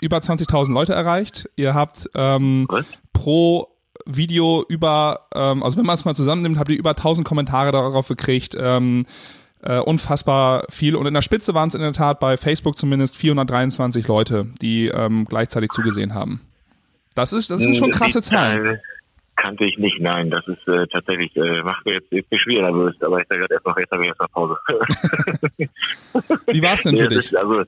über 0.00 0.18
20.000 0.18 0.72
Leute 0.72 0.92
erreicht. 0.92 1.48
Ihr 1.56 1.74
habt 1.74 2.10
ähm, 2.14 2.66
pro 3.14 3.68
Video 4.04 4.64
über, 4.68 5.26
ähm, 5.34 5.62
also 5.62 5.78
wenn 5.78 5.86
man 5.86 5.94
es 5.94 6.04
mal 6.04 6.14
zusammennimmt, 6.14 6.58
habt 6.58 6.70
ihr 6.70 6.78
über 6.78 6.90
1000 6.90 7.26
Kommentare 7.26 7.72
darauf 7.72 8.08
gekriegt. 8.08 8.56
Ähm, 8.58 9.06
äh, 9.66 9.80
unfassbar 9.80 10.64
viel. 10.70 10.94
Und 10.94 11.06
in 11.06 11.14
der 11.14 11.22
Spitze 11.22 11.54
waren 11.54 11.68
es 11.68 11.74
in 11.74 11.80
der 11.80 11.92
Tat 11.92 12.20
bei 12.20 12.36
Facebook 12.36 12.76
zumindest 12.76 13.16
423 13.16 14.06
Leute, 14.06 14.46
die 14.62 14.88
ähm, 14.88 15.26
gleichzeitig 15.28 15.70
zugesehen 15.70 16.14
haben. 16.14 16.40
Das 17.14 17.32
ist, 17.32 17.50
das 17.50 17.62
sind 17.62 17.76
schon 17.76 17.90
krasse 17.90 18.22
Zahlen. 18.22 18.78
Kannte 19.36 19.64
ich 19.64 19.76
nicht, 19.76 20.00
nein. 20.00 20.30
Das 20.30 20.46
ist 20.46 20.66
äh, 20.68 20.86
tatsächlich, 20.86 21.34
äh, 21.36 21.62
macht 21.62 21.84
mir 21.84 21.94
jetzt, 21.94 22.10
jetzt 22.10 22.28
schwer 22.40 22.62
nervös, 22.62 22.94
aber 23.02 23.20
ich 23.20 23.28
sage 23.28 23.40
gerade 23.40 23.54
erst 23.54 23.66
noch, 23.66 23.76
jetzt 23.76 23.90
habe 23.90 24.02
ich 24.02 24.08
erst 24.08 24.20
mal 24.20 24.28
Pause. 24.28 24.56
Wie 26.52 26.62
war 26.62 26.74
es 26.74 26.82
denn 26.82 26.96
für 26.96 27.08
dich? 27.08 27.18
Ist, 27.18 27.36
also, 27.36 27.64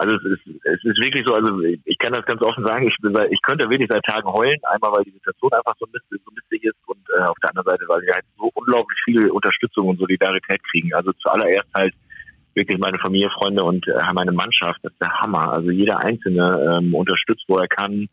also 0.00 0.16
es 0.16 0.24
ist, 0.24 0.64
es 0.64 0.80
ist 0.82 1.04
wirklich 1.04 1.26
so, 1.26 1.34
also 1.34 1.60
ich 1.60 1.98
kann 1.98 2.14
das 2.14 2.24
ganz 2.24 2.40
offen 2.40 2.64
sagen, 2.64 2.88
ich, 2.88 2.96
bin 3.02 3.14
ich 3.30 3.42
könnte 3.42 3.68
wirklich 3.68 3.88
seit 3.90 4.02
Tagen 4.04 4.32
heulen, 4.32 4.56
einmal 4.72 4.92
weil 4.92 5.04
die 5.04 5.12
Situation 5.12 5.52
einfach 5.52 5.74
so, 5.78 5.84
mist, 5.92 6.06
so 6.08 6.32
mistig 6.32 6.64
ist 6.64 6.80
und 6.86 7.04
äh, 7.12 7.22
auf 7.24 7.36
der 7.42 7.50
anderen 7.50 7.68
Seite, 7.68 7.84
weil 7.86 8.00
wir 8.00 8.14
halt 8.14 8.24
so 8.38 8.50
unglaublich 8.54 8.98
viel 9.04 9.28
Unterstützung 9.28 9.88
und 9.88 9.98
Solidarität 9.98 10.62
kriegen. 10.70 10.94
Also 10.94 11.12
zuallererst 11.20 11.68
halt 11.74 11.92
wirklich 12.54 12.78
meine 12.78 12.98
Familie, 12.98 13.28
Freunde 13.28 13.62
und 13.62 13.86
äh, 13.88 14.00
meine 14.14 14.32
Mannschaft, 14.32 14.80
das 14.82 14.92
ist 14.92 15.02
der 15.02 15.12
Hammer. 15.20 15.52
Also 15.52 15.70
jeder 15.70 15.98
Einzelne 16.00 16.78
ähm, 16.80 16.94
unterstützt, 16.94 17.44
wo 17.46 17.58
er 17.58 17.68
kann. 17.68 18.08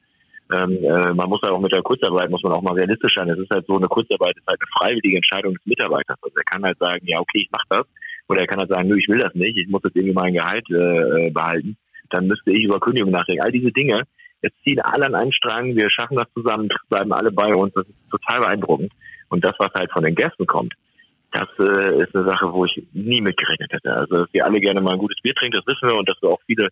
Ähm, 0.52 0.84
äh, 0.84 1.14
man 1.14 1.30
muss 1.30 1.42
halt 1.42 1.54
auch 1.54 1.62
mit 1.62 1.72
der 1.72 1.84
Kurzarbeit, 1.84 2.30
muss 2.30 2.44
man 2.44 2.52
auch 2.52 2.62
mal 2.62 2.76
realistisch 2.76 3.16
sein. 3.16 3.30
Es 3.30 3.40
ist 3.40 3.50
halt 3.50 3.66
so, 3.66 3.78
eine 3.78 3.88
Kurzarbeit 3.88 4.36
ist 4.36 4.48
halt 4.48 4.60
eine 4.60 4.72
freiwillige 4.78 5.16
Entscheidung 5.16 5.54
des 5.54 5.66
Mitarbeiters. 5.66 6.18
Also 6.22 6.36
er 6.36 6.44
kann 6.44 6.64
halt 6.64 6.78
sagen, 6.80 7.08
ja 7.08 7.20
okay, 7.20 7.48
ich 7.48 7.52
mache 7.52 7.68
das 7.70 7.88
oder 8.28 8.42
er 8.42 8.48
kann 8.48 8.60
halt 8.60 8.70
sagen, 8.70 8.88
nö, 8.88 8.98
ich 8.98 9.08
will 9.08 9.20
das 9.20 9.34
nicht, 9.36 9.58
ich 9.58 9.68
muss 9.68 9.82
jetzt 9.84 9.96
irgendwie 9.96 10.14
mein 10.14 10.34
Gehalt 10.34 10.66
äh, 10.70 11.28
äh, 11.28 11.30
behalten. 11.32 11.78
Dann 12.10 12.28
müsste 12.28 12.52
ich 12.52 12.64
über 12.64 12.80
Kündigung 12.80 13.12
nachdenken. 13.12 13.44
All 13.44 13.52
diese 13.52 13.72
Dinge, 13.72 14.04
jetzt 14.42 14.62
ziehen 14.64 14.80
alle 14.80 15.06
an 15.06 15.16
einen 15.16 15.34
Strang, 15.34 15.76
wir 15.76 15.90
schaffen 15.90 16.18
das 16.18 16.32
zusammen, 16.34 16.70
bleiben 16.90 17.14
alle 17.14 17.32
bei 17.32 17.54
uns. 17.54 17.74
Das 17.74 17.88
ist 17.88 18.10
total 18.10 18.42
beeindruckend. 18.42 18.92
Und 19.30 19.44
das, 19.44 19.54
was 19.60 19.74
halt 19.74 19.92
von 19.92 20.04
den 20.04 20.16
Gästen 20.16 20.46
kommt, 20.46 20.74
das 21.32 21.48
äh, 21.60 22.02
ist 22.02 22.16
eine 22.16 22.26
Sache, 22.26 22.52
wo 22.54 22.66
ich 22.66 22.82
nie 22.94 23.22
mitgerechnet 23.22 23.72
hätte. 23.72 23.94
Also, 23.94 24.18
dass 24.18 24.34
wir 24.34 24.46
alle 24.46 24.60
gerne 24.60 24.82
mal 24.82 24.94
ein 24.94 25.00
gutes 25.00 25.22
Bier 25.22 25.34
trinken, 25.36 25.58
das 25.58 25.68
wissen 25.68 25.90
wir 25.90 25.98
und 25.98 26.08
dass 26.08 26.22
wir 26.22 26.30
auch 26.30 26.42
viele 26.46 26.70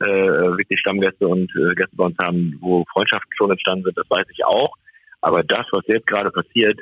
äh, 0.00 0.06
wirklich 0.06 0.78
Stammgäste 0.80 1.26
und 1.26 1.50
äh, 1.56 1.74
Gäste 1.74 1.96
bei 1.96 2.04
uns 2.04 2.18
haben, 2.18 2.58
wo 2.60 2.84
Freundschaften 2.92 3.30
schon 3.36 3.50
entstanden 3.50 3.84
sind, 3.84 3.96
das 3.96 4.10
weiß 4.10 4.26
ich 4.30 4.44
auch. 4.44 4.74
Aber 5.22 5.42
das, 5.42 5.66
was 5.70 5.86
jetzt 5.86 6.06
gerade 6.06 6.30
passiert, 6.30 6.78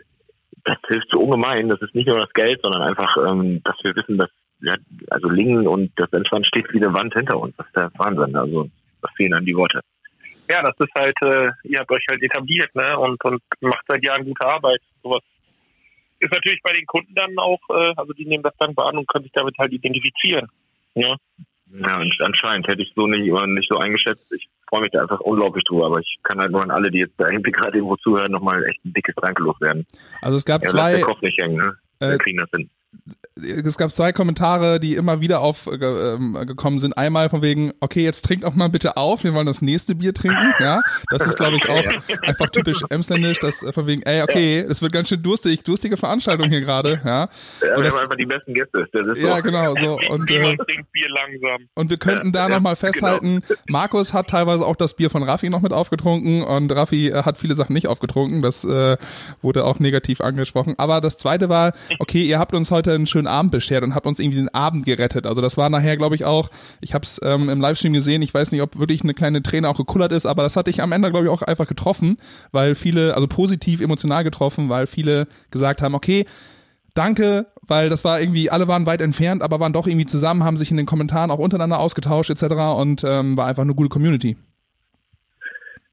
das 0.64 0.78
hilft 0.88 1.09
so 1.11 1.21
ungemein. 1.21 1.69
Das 1.69 1.81
ist 1.81 1.95
nicht 1.95 2.07
nur 2.07 2.19
das 2.19 2.33
Geld, 2.33 2.61
sondern 2.62 2.83
einfach, 2.83 3.16
ähm, 3.28 3.62
dass 3.64 3.76
wir 3.83 3.95
wissen, 3.97 4.19
dass 4.19 4.31
ja, 4.61 4.75
also 5.11 5.28
Lingen 5.28 5.66
und 5.66 5.90
das 5.97 6.12
Entspannt 6.12 6.47
steht 6.47 6.73
wie 6.73 6.83
eine 6.83 6.95
Wand 6.95 7.12
hinter 7.14 7.38
uns. 7.38 7.54
Das 7.57 7.66
ist 7.66 7.76
der 7.76 7.90
Wahnsinn. 7.97 8.37
Also 8.37 8.71
das 9.00 9.11
fehlen 9.16 9.35
an 9.35 9.45
die 9.45 9.57
Worte. 9.57 9.81
Ja, 10.49 10.62
das 10.62 10.75
ist 10.78 10.95
halt, 10.95 11.16
äh, 11.23 11.50
ihr 11.64 11.81
habt 11.81 11.90
euch 11.90 12.04
halt 12.09 12.23
etabliert, 12.23 12.75
ne? 12.75 12.99
Und, 12.99 13.23
und 13.25 13.42
macht 13.61 13.85
seit 13.88 14.04
Jahren 14.04 14.25
gute 14.25 14.47
Arbeit. 14.47 14.81
Sowas 15.02 15.23
ist 16.21 16.33
natürlich 16.33 16.61
bei 16.62 16.73
den 16.73 16.87
Kunden 16.87 17.14
dann 17.14 17.37
auch, 17.38 17.61
äh, 17.71 17.95
also 17.97 18.12
die 18.12 18.26
nehmen 18.26 18.42
das 18.42 18.57
dankbar 18.59 18.88
an 18.88 18.99
und 18.99 19.09
können 19.09 19.25
sich 19.25 19.33
damit 19.33 19.57
halt 19.59 19.73
identifizieren. 19.73 20.49
Ja. 20.95 21.16
Ja, 21.75 22.00
und 22.00 22.14
anscheinend 22.21 22.69
hätte 22.69 22.83
ich 22.83 22.92
so 22.95 23.07
nicht, 23.07 23.33
nicht 23.33 23.69
so 23.69 23.78
eingeschätzt. 23.78 24.31
Ich 24.33 24.47
freue 24.73 24.83
mich 24.83 24.91
da 24.93 25.02
einfach 25.02 25.21
unglaublich 25.21 25.64
drüber, 25.64 25.87
aber 25.87 26.00
ich 26.00 26.17
kann 26.23 26.41
halt 26.41 26.50
nur 26.50 26.62
an 26.62 26.71
alle, 26.71 26.91
die 26.91 27.00
jetzt 27.00 27.14
da 27.19 27.29
irgendwie 27.29 27.50
gerade 27.50 27.76
irgendwo 27.76 27.97
zuhören, 27.97 28.33
nochmal 28.33 28.64
echt 28.64 28.83
ein 28.87 28.95
dickes 28.95 29.14
Danke 29.21 29.43
loswerden. 29.43 29.87
Also 30.23 30.37
es 30.38 30.47
gab 30.47 30.62
ja, 30.62 30.71
zwei. 30.71 30.93
Der 30.93 31.02
Kopf 31.02 31.21
nicht 31.21 31.38
hängen, 31.38 31.57
ne? 31.57 31.75
Wir 31.99 32.12
äh, 32.12 32.19
kriegen 32.19 32.38
das 32.38 32.49
hin 32.50 32.71
es 33.43 33.79
gab 33.79 33.91
zwei 33.91 34.13
Kommentare, 34.13 34.79
die 34.79 34.95
immer 34.95 35.21
wieder 35.21 35.41
aufgekommen 35.41 36.37
äh, 36.37 36.79
sind. 36.79 36.97
Einmal 36.97 37.29
von 37.29 37.43
wegen, 37.43 37.73
okay, 37.81 38.03
jetzt 38.05 38.25
trinkt 38.25 38.45
auch 38.45 38.55
mal 38.55 38.69
bitte 38.69 38.97
auf, 38.97 39.25
wir 39.25 39.35
wollen 39.35 39.47
das 39.47 39.63
nächste 39.63 39.95
Bier 39.95 40.15
trinken. 40.15 40.53
Ja, 40.61 40.81
das 41.11 41.27
ist, 41.27 41.37
glaube 41.37 41.57
ich, 41.57 41.69
auch 41.69 41.85
einfach 42.23 42.51
typisch 42.51 42.81
emsländisch, 42.91 43.41
dass 43.41 43.63
äh, 43.63 43.73
von 43.73 43.87
wegen, 43.87 44.03
ey, 44.03 44.23
okay, 44.23 44.59
es 44.61 44.83
wird 44.83 44.93
ganz 44.93 45.09
schön 45.09 45.23
durstig, 45.23 45.63
durstige 45.65 45.97
Veranstaltung 45.97 46.49
hier 46.51 46.61
gerade. 46.61 47.01
Ja, 47.05 47.29
ja 47.63 47.75
und 47.75 47.77
wir 47.77 47.85
das, 47.85 47.95
haben 47.95 48.03
einfach 48.03 48.17
die 48.17 48.27
besten 48.27 48.55
Gäste. 48.55 48.87
ja, 48.93 49.37
so. 49.37 49.43
genau, 49.43 49.75
so. 49.75 49.99
Und, 50.09 50.31
äh, 50.31 50.57
und 51.75 51.91
wir 51.91 51.97
könnten 51.97 52.33
da 52.33 52.49
ja, 52.49 52.49
nochmal 52.49 52.75
genau. 52.75 52.93
festhalten, 52.93 53.43
genau. 53.47 53.61
Markus 53.69 54.13
hat 54.13 54.29
teilweise 54.29 54.65
auch 54.65 54.77
das 54.77 54.95
Bier 54.95 55.11
von 55.11 55.23
Raffi 55.23 55.51
noch 55.51 55.63
mit 55.63 55.73
aufgetrunken 55.73 56.43
und 56.43 56.71
Raffi 56.71 57.09
äh, 57.09 57.23
hat 57.25 57.39
viele 57.39 57.55
Sachen 57.55 57.73
nicht 57.73 57.89
aufgetrunken. 57.89 58.43
Das 58.43 58.63
wurde 59.43 59.65
auch 59.65 59.79
negativ 59.79 60.21
angesprochen. 60.21 60.75
Aber 60.79 61.01
das 61.01 61.19
zweite 61.19 61.49
war, 61.49 61.73
okay, 61.99 62.23
ihr 62.23 62.39
habt 62.39 62.55
uns 62.55 62.71
heute 62.71 62.82
heute 62.83 62.95
einen 62.95 63.07
schönen 63.07 63.29
Abend 63.29 63.53
beschert 63.53 63.85
und 63.85 63.95
habt 63.95 64.07
uns 64.07 64.19
irgendwie 64.19 64.39
den 64.39 64.49
Abend 64.49 64.85
gerettet. 64.85 65.27
Also 65.27 65.41
das 65.41 65.57
war 65.57 65.71
nachher, 65.71 65.97
glaube 65.97 66.17
ich, 66.17 66.25
auch, 66.25 66.51
ich 66.81 66.95
habe 66.95 67.05
es 67.05 67.21
ähm, 67.23 67.49
im 67.49 67.61
Livestream 67.61 67.93
gesehen, 67.93 68.23
ich 68.23 68.35
weiß 68.35 68.51
nicht, 68.51 68.61
ob 68.61 68.79
wirklich 68.79 69.03
eine 69.03 69.15
kleine 69.15 69.43
Träne 69.43 69.69
auch 69.69 69.77
gekullert 69.77 70.12
ist, 70.12 70.27
aber 70.27 70.43
das 70.43 70.57
hatte 70.57 70.71
ich 70.71 70.83
am 70.83 70.91
Ende, 70.91 71.11
glaube 71.11 71.27
ich, 71.27 71.31
auch 71.31 71.43
einfach 71.43 71.69
getroffen, 71.69 72.17
weil 72.51 72.75
viele, 72.75 73.15
also 73.15 73.29
positiv, 73.29 73.81
emotional 73.81 74.25
getroffen, 74.25 74.69
weil 74.69 74.89
viele 74.89 75.29
gesagt 75.53 75.81
haben, 75.81 75.95
okay, 75.95 76.27
danke, 76.95 77.47
weil 77.62 77.89
das 77.89 78.05
war 78.05 78.21
irgendwie, 78.21 78.51
alle 78.51 78.67
waren 78.67 78.87
weit 78.87 79.01
entfernt, 79.01 79.43
aber 79.43 79.61
waren 79.61 79.73
doch 79.73 79.87
irgendwie 79.87 80.07
zusammen, 80.07 80.43
haben 80.43 80.57
sich 80.57 80.73
in 80.73 80.77
den 80.77 80.87
Kommentaren 80.87 81.31
auch 81.31 81.39
untereinander 81.39 81.79
ausgetauscht 81.79 82.31
etc. 82.31 82.43
und 82.77 83.05
ähm, 83.05 83.37
war 83.37 83.47
einfach 83.47 83.62
eine 83.62 83.75
gute 83.75 83.91
Community. 83.91 84.37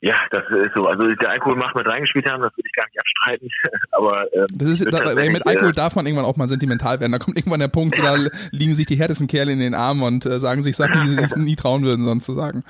Ja, 0.02 0.16
das 0.32 0.44
ist 0.50 0.72
so. 0.76 0.86
Also 0.86 1.08
der 1.08 1.30
Alkohol 1.30 1.58
macht 1.58 1.76
mit 1.76 1.86
reingespielt 1.86 2.26
haben, 2.26 2.42
das 2.42 2.56
würde 2.56 2.68
ich 2.68 2.74
gar 2.74 2.86
nicht 2.88 3.00
abstreiten. 3.00 3.50
Aber 3.92 4.34
ähm, 4.34 4.48
das 4.54 4.68
ist, 4.70 4.94
da, 4.94 5.00
ey, 5.00 5.30
mit 5.30 5.46
Alkohol 5.46 5.74
darf 5.74 5.96
man 5.96 6.06
irgendwann 6.06 6.26
auch 6.26 6.38
mal 6.38 6.48
sentimental 6.48 7.02
werden. 7.02 7.12
Da 7.12 7.20
kommt 7.20 7.38
irgendwann 7.38 7.60
der 7.60 7.68
Punkt, 7.68 7.98
da 7.98 8.16
liegen 8.52 8.74
sich 8.74 8.86
die 8.86 8.96
härtesten 8.96 9.28
Kerle 9.28 9.52
in 9.52 9.60
den 9.60 9.76
Armen 9.76 10.04
und 10.04 10.26
äh, 10.26 10.40
sagen 10.40 10.64
sich 10.64 10.78
Sachen, 10.78 11.02
die 11.02 11.08
sie 11.08 11.16
sich 11.16 11.36
nie 11.36 11.58
trauen 11.58 11.84
würden, 11.84 12.06
sonst 12.06 12.26
zu 12.26 12.34
sagen. 12.34 12.64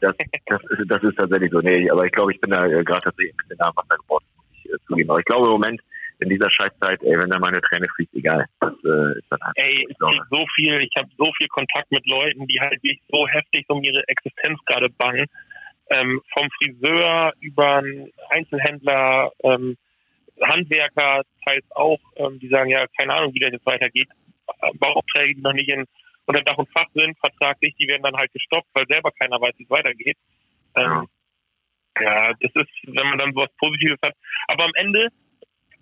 Das, 0.00 0.14
das, 0.46 0.60
ist, 0.64 0.90
das 0.90 1.02
ist 1.02 1.16
tatsächlich 1.16 1.50
so. 1.50 1.60
Nee, 1.60 1.90
aber 1.90 2.04
ich 2.04 2.12
glaube, 2.12 2.32
ich 2.32 2.40
bin 2.42 2.50
da 2.50 2.66
äh, 2.66 2.84
gerade 2.84 3.00
tatsächlich 3.04 3.32
ein 3.32 3.36
bisschen 3.38 3.56
nah 3.58 3.68
am 3.68 3.76
Wasser 3.76 3.96
geworden, 3.96 4.24
muss 4.36 4.46
ich 4.52 4.70
äh, 4.70 4.76
zugeben. 4.86 5.10
Aber 5.10 5.18
ich 5.18 5.24
glaube 5.24 5.46
im 5.46 5.52
Moment, 5.52 5.80
in 6.18 6.28
dieser 6.28 6.50
Scheißzeit, 6.50 7.02
ey, 7.02 7.16
wenn 7.16 7.30
da 7.30 7.38
meine 7.38 7.60
Träne 7.62 7.86
fließt, 7.96 8.14
egal. 8.14 8.44
Das 8.60 8.72
äh, 8.84 9.18
ist 9.18 9.24
dann 9.30 9.40
halt. 9.40 9.56
Ey, 9.56 9.86
ich 9.88 9.96
krieg 9.98 10.22
so 10.30 10.44
viel, 10.54 10.80
ich 10.82 10.92
habe 10.98 11.08
so 11.16 11.32
viel 11.38 11.48
Kontakt 11.48 11.90
mit 11.90 12.06
Leuten, 12.06 12.46
die 12.46 12.60
halt 12.60 12.72
wirklich 12.82 13.00
so 13.08 13.26
heftig 13.28 13.64
um 13.68 13.82
ihre 13.82 14.06
Existenz 14.08 14.58
gerade 14.66 14.90
bangen 14.90 15.26
ähm, 15.90 16.20
vom 16.36 16.48
Friseur 16.58 17.32
über 17.40 17.76
einen 17.76 18.12
Einzelhändler, 18.30 19.32
ähm, 19.42 19.76
Handwerker 20.42 21.22
teils 21.46 21.64
auch, 21.70 22.00
ähm, 22.16 22.38
die 22.38 22.48
sagen, 22.48 22.70
ja, 22.70 22.86
keine 22.98 23.14
Ahnung, 23.14 23.32
wie 23.34 23.40
das 23.40 23.52
jetzt 23.52 23.66
weitergeht. 23.66 24.08
Bauaufträge, 24.74 25.34
die 25.34 25.40
noch 25.40 25.52
nicht 25.52 25.70
in, 25.70 25.84
unter 26.26 26.42
Dach 26.42 26.58
und 26.58 26.70
Fach 26.72 26.86
sind, 26.94 27.18
vertraglich, 27.18 27.74
die 27.78 27.88
werden 27.88 28.02
dann 28.02 28.16
halt 28.16 28.32
gestoppt, 28.32 28.68
weil 28.74 28.86
selber 28.88 29.10
keiner 29.12 29.40
weiß, 29.40 29.54
wie 29.58 29.64
es 29.64 29.70
weitergeht. 29.70 30.16
Ähm, 30.76 31.08
ja, 32.00 32.32
das 32.40 32.50
ist, 32.54 32.70
wenn 32.84 33.08
man 33.08 33.18
dann 33.18 33.32
sowas 33.32 33.50
Positives 33.58 33.98
hat. 34.04 34.14
Aber 34.48 34.64
am 34.64 34.72
Ende 34.74 35.08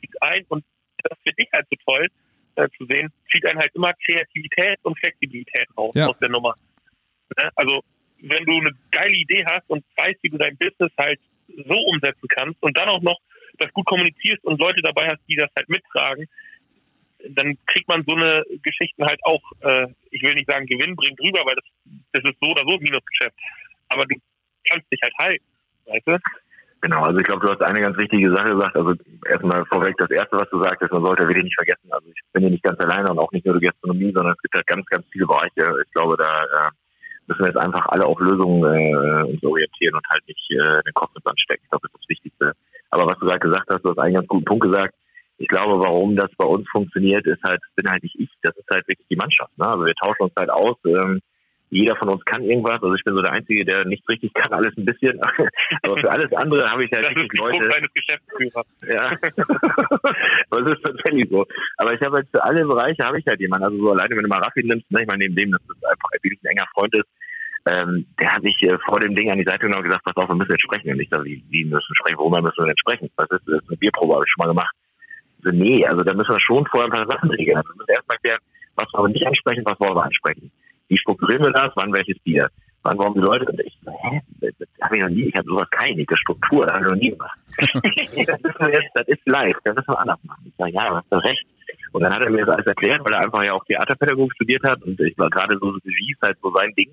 zieht 0.01 0.23
ein, 0.23 0.45
und 0.49 0.65
das 1.03 1.19
finde 1.23 1.43
ich 1.43 1.49
halt 1.53 1.67
so 1.71 1.77
toll 1.85 2.09
äh, 2.57 2.69
zu 2.77 2.87
sehen, 2.87 3.13
zieht 3.33 3.45
einen 3.47 3.59
halt 3.59 3.75
immer 3.75 3.93
Kreativität 4.05 4.79
und 4.83 4.99
Flexibilität 4.99 5.67
raus 5.77 5.93
ja. 5.95 6.07
aus 6.07 6.19
der 6.21 6.29
Nummer. 6.29 6.55
Ne? 7.37 7.51
Also 7.57 7.83
wenn 8.29 8.45
du 8.45 8.59
eine 8.59 8.71
geile 8.91 9.15
Idee 9.15 9.45
hast 9.47 9.69
und 9.69 9.85
weißt, 9.97 10.19
wie 10.23 10.31
du 10.31 10.39
dein 10.39 10.57
Business 10.57 10.93
halt 10.99 11.21
so 11.49 11.75
umsetzen 11.75 12.29
kannst 12.29 12.63
und 12.63 12.77
dann 12.77 12.89
auch 12.89 13.03
noch 13.03 13.19
das 13.59 13.73
gut 13.73 13.87
kommunizierst 13.87 14.43
und 14.45 14.61
Leute 14.61 14.81
dabei 14.83 15.09
hast, 15.09 15.21
die 15.29 15.37
das 15.37 15.51
halt 15.57 15.69
mittragen, 15.69 16.27
dann 17.29 17.57
kriegt 17.67 17.89
man 17.89 18.05
so 18.07 18.15
eine 18.15 18.45
Geschichten 18.63 19.05
halt 19.05 19.21
auch, 19.25 19.43
äh, 19.61 19.87
ich 20.11 20.23
will 20.23 20.35
nicht 20.35 20.51
sagen 20.51 20.67
Gewinn 20.67 20.97
bringt 20.97 21.21
rüber, 21.21 21.41
weil 21.45 21.55
das, 21.55 21.65
das 22.13 22.25
ist 22.25 22.39
so 22.41 22.51
oder 22.51 22.63
so 22.63 22.79
Minusgeschäft. 22.79 23.37
Aber 23.89 24.05
du 24.07 24.17
kannst 24.69 24.91
dich 24.91 25.01
halt 25.03 25.15
halten, 25.19 25.45
weißt 25.87 26.07
du? 26.07 26.19
Genau, 26.81 27.03
also 27.03 27.19
ich 27.19 27.25
glaube, 27.25 27.47
du 27.47 27.51
hast 27.51 27.63
eine 27.63 27.81
ganz 27.81 27.97
wichtige 27.97 28.35
Sache 28.35 28.55
gesagt. 28.55 28.77
Also 28.77 28.93
erstmal 29.27 29.65
vorweg, 29.67 29.97
das 29.97 30.11
Erste, 30.11 30.37
was 30.37 30.51
du 30.51 30.63
sagst, 30.63 30.83
ist, 30.83 30.93
man 30.93 31.05
sollte 31.05 31.27
wirklich 31.27 31.45
nicht 31.45 31.57
vergessen. 31.57 31.89
Also 31.91 32.09
ich 32.09 32.21
bin 32.33 32.43
hier 32.43 32.51
nicht 32.51 32.63
ganz 32.63 32.79
alleine 32.81 33.11
und 33.11 33.19
auch 33.19 33.33
nicht 33.33 33.47
nur 33.47 33.59
die 33.59 33.67
Gastronomie, 33.67 34.13
sondern 34.13 34.35
es 34.35 34.43
gibt 34.43 34.55
halt 34.55 34.67
ganz, 34.67 34.85
ganz 34.87 35.07
viele 35.11 35.27
Bereiche. 35.27 35.83
Ich 35.83 35.93
glaube, 35.93 36.17
da 36.19 36.45
äh, 36.45 36.71
müssen 37.27 37.41
wir 37.41 37.49
jetzt 37.49 37.59
einfach 37.59 37.87
alle 37.89 38.07
auf 38.07 38.19
Lösungen 38.21 38.63
äh, 38.63 39.23
uns 39.25 39.43
orientieren 39.43 39.95
und 39.95 40.07
halt 40.09 40.27
nicht 40.27 40.51
äh, 40.51 40.83
den 40.83 40.95
Kopf 40.95 41.11
ins 41.15 41.27
anstecken. 41.27 41.63
Ich 41.65 41.71
glaube, 41.71 41.89
das 41.89 41.95
ist 41.95 42.03
das 42.03 42.09
Wichtigste. 42.09 42.53
Aber 42.91 43.07
was 43.07 43.19
du 43.19 43.27
gerade 43.27 43.41
gesagt 43.41 43.69
hast, 43.71 43.85
du 43.85 43.91
hast 43.91 43.99
einen 43.99 44.15
ganz 44.15 44.29
guten 44.29 44.45
Punkt 44.45 44.65
gesagt. 44.65 44.95
Ich 45.39 45.49
glaube, 45.49 45.81
warum 45.81 46.15
das 46.15 46.31
bei 46.37 46.47
uns 46.47 46.69
funktioniert, 46.71 47.27
ist 47.27 47.43
halt, 47.43 47.61
bin 47.75 47.91
halt 47.91 48.03
nicht 48.03 48.15
ich, 48.19 48.31
das 48.43 48.57
ist 48.57 48.71
halt 48.71 48.87
wirklich 48.87 49.07
die 49.09 49.17
Mannschaft. 49.17 49.57
Ne? 49.59 49.67
Also 49.67 49.85
wir 49.85 49.95
tauschen 49.95 50.23
uns 50.23 50.33
halt 50.37 50.51
aus. 50.51 50.77
Ähm, 50.87 51.21
jeder 51.75 51.97
von 51.97 52.09
uns 52.09 52.25
kann 52.25 52.45
irgendwas. 52.45 52.83
Also 52.83 52.95
ich 52.95 53.03
bin 53.05 53.15
so 53.15 53.23
der 53.23 53.33
Einzige, 53.33 53.65
der 53.65 53.85
nicht 53.85 54.09
richtig 54.09 54.33
kann, 54.35 54.53
alles 54.53 54.77
ein 54.77 54.85
bisschen. 54.85 55.21
Aber 55.83 55.97
für 55.99 56.11
alles 56.11 56.33
andere 56.33 56.71
habe 56.71 56.85
ich 56.85 56.93
halt 56.93 57.05
das 57.05 57.15
wirklich 57.15 57.41
Leute. 57.41 57.69
Deines 57.69 57.93
Geschäftsführers. 57.93 58.67
Ja. 58.87 59.11
das 60.51 60.71
ist 60.71 60.83
tatsächlich 60.85 61.29
so. 61.31 61.45
Aber 61.79 61.93
ich 61.93 62.01
habe 62.03 62.17
halt 62.17 62.29
für 62.31 62.43
alle 62.43 62.65
Bereiche 62.65 63.05
habe 63.05 63.19
ich 63.19 63.27
halt 63.27 63.41
jemanden. 63.41 63.67
Also 63.67 63.79
so 63.79 63.91
alleine, 63.91 64.17
wenn 64.17 64.23
du 64.23 64.29
mal 64.29 64.43
Raffi 64.43 64.63
nimmst, 64.63 64.91
ne, 64.91 65.03
ich 65.03 65.09
meine, 65.09 65.25
neben 65.25 65.35
dem, 65.35 65.51
dass 65.51 65.63
das 65.67 65.91
einfach 65.91 66.09
wirklich 66.13 66.39
ein 66.45 66.51
enger 66.53 66.67
Freund 66.75 66.95
ist, 66.95 67.09
ähm, 67.67 68.07
der 68.21 68.33
hat 68.33 68.43
sich 68.43 68.63
äh, 68.63 68.79
vor 68.87 69.01
dem 69.01 69.17
Ding 69.17 69.31
an 69.31 69.39
die 69.39 69.45
Seite 69.45 69.61
genommen 69.61 69.83
und 69.83 69.91
gesagt, 69.91 70.05
pass 70.05 70.17
auf, 70.17 70.29
wir 70.29 70.37
müssen 70.37 70.53
jetzt 70.53 70.63
sprechen. 70.63 70.93
Und 70.93 71.01
ich 71.01 71.09
sage, 71.09 71.25
wie, 71.25 71.43
wie 71.51 71.65
müssen 71.65 71.95
sprechen, 71.97 72.19
worüber 72.19 72.43
müssen 72.43 72.63
wir 72.63 72.67
denn 72.67 72.79
sprechen? 72.79 73.11
Was 73.17 73.31
ist 73.31 73.43
das? 73.47 73.67
Eine 73.67 73.77
Bierprobe 73.79 74.15
habe 74.15 74.25
ich 74.25 74.33
schon 74.33 74.47
mal 74.47 74.53
gemacht. 74.53 74.75
Also, 75.43 75.57
nee, 75.57 75.85
also 75.85 76.05
da 76.05 76.15
müssen 76.15 76.31
wir 76.31 76.41
schon 76.41 76.67
vorher 76.67 76.87
ein 76.87 76.97
paar 76.97 77.11
Sachen 77.11 77.31
regeln. 77.31 77.57
Also 77.57 77.71
wir 77.71 77.77
müssen 77.79 77.97
erstmal 77.97 78.19
klären, 78.19 78.41
was 78.77 78.87
wollen 78.93 79.11
wir 79.11 79.15
nicht 79.15 79.27
ansprechen, 79.27 79.65
was 79.65 79.81
wollen 79.81 79.97
wir 79.97 80.05
ansprechen. 80.05 80.53
Wie 80.89 80.99
strukturieren 80.99 81.45
wir 81.45 81.53
das? 81.53 81.73
Wann 81.75 81.93
welches 81.93 82.19
Bier? 82.21 82.49
Wann 82.83 82.99
wollen 82.99 83.15
die 83.15 83.21
Leute? 83.21 83.47
Und 83.47 83.61
ich, 83.61 83.79
hä? 83.87 84.21
Das 84.41 84.69
habe 84.83 84.97
ich 84.97 85.03
noch 85.03 85.09
nie, 85.09 85.25
ich 85.25 85.35
habe 85.35 85.49
sowas 85.49 85.69
keine 85.71 86.05
Struktur, 86.15 86.67
das 86.67 86.75
habe 86.75 86.85
ich 86.85 86.91
noch 86.91 86.99
nie 86.99 87.11
gemacht. 87.11 87.39
das, 87.59 88.41
ist 88.41 88.73
jetzt, 88.73 88.91
das 88.95 89.09
ist 89.09 89.27
live, 89.27 89.57
das 89.65 89.75
müssen 89.75 89.89
wir 89.89 90.01
anders 90.01 90.23
machen. 90.25 90.45
Ich 90.47 90.55
sage, 90.57 90.73
ja, 90.73 90.95
hast 90.95 91.11
du 91.11 91.17
recht. 91.17 91.47
Und 91.93 92.03
dann 92.03 92.13
hat 92.13 92.21
er 92.21 92.31
mir 92.31 92.45
das 92.45 92.57
alles 92.57 92.67
erklärt, 92.67 93.05
weil 93.05 93.15
er 93.15 93.21
einfach 93.21 93.43
ja 93.45 93.53
auch 93.53 93.65
Theaterpädagogik 93.65 94.35
studiert 94.35 94.65
hat 94.65 94.83
und 94.83 95.01
ich 95.01 95.17
war 95.17 95.31
gerade 95.31 95.57
so 95.59 95.69
Regie 95.69 96.13
ist 96.13 96.23
halt 96.23 96.37
so 96.43 96.53
sein 96.53 96.73
Ding. 96.77 96.91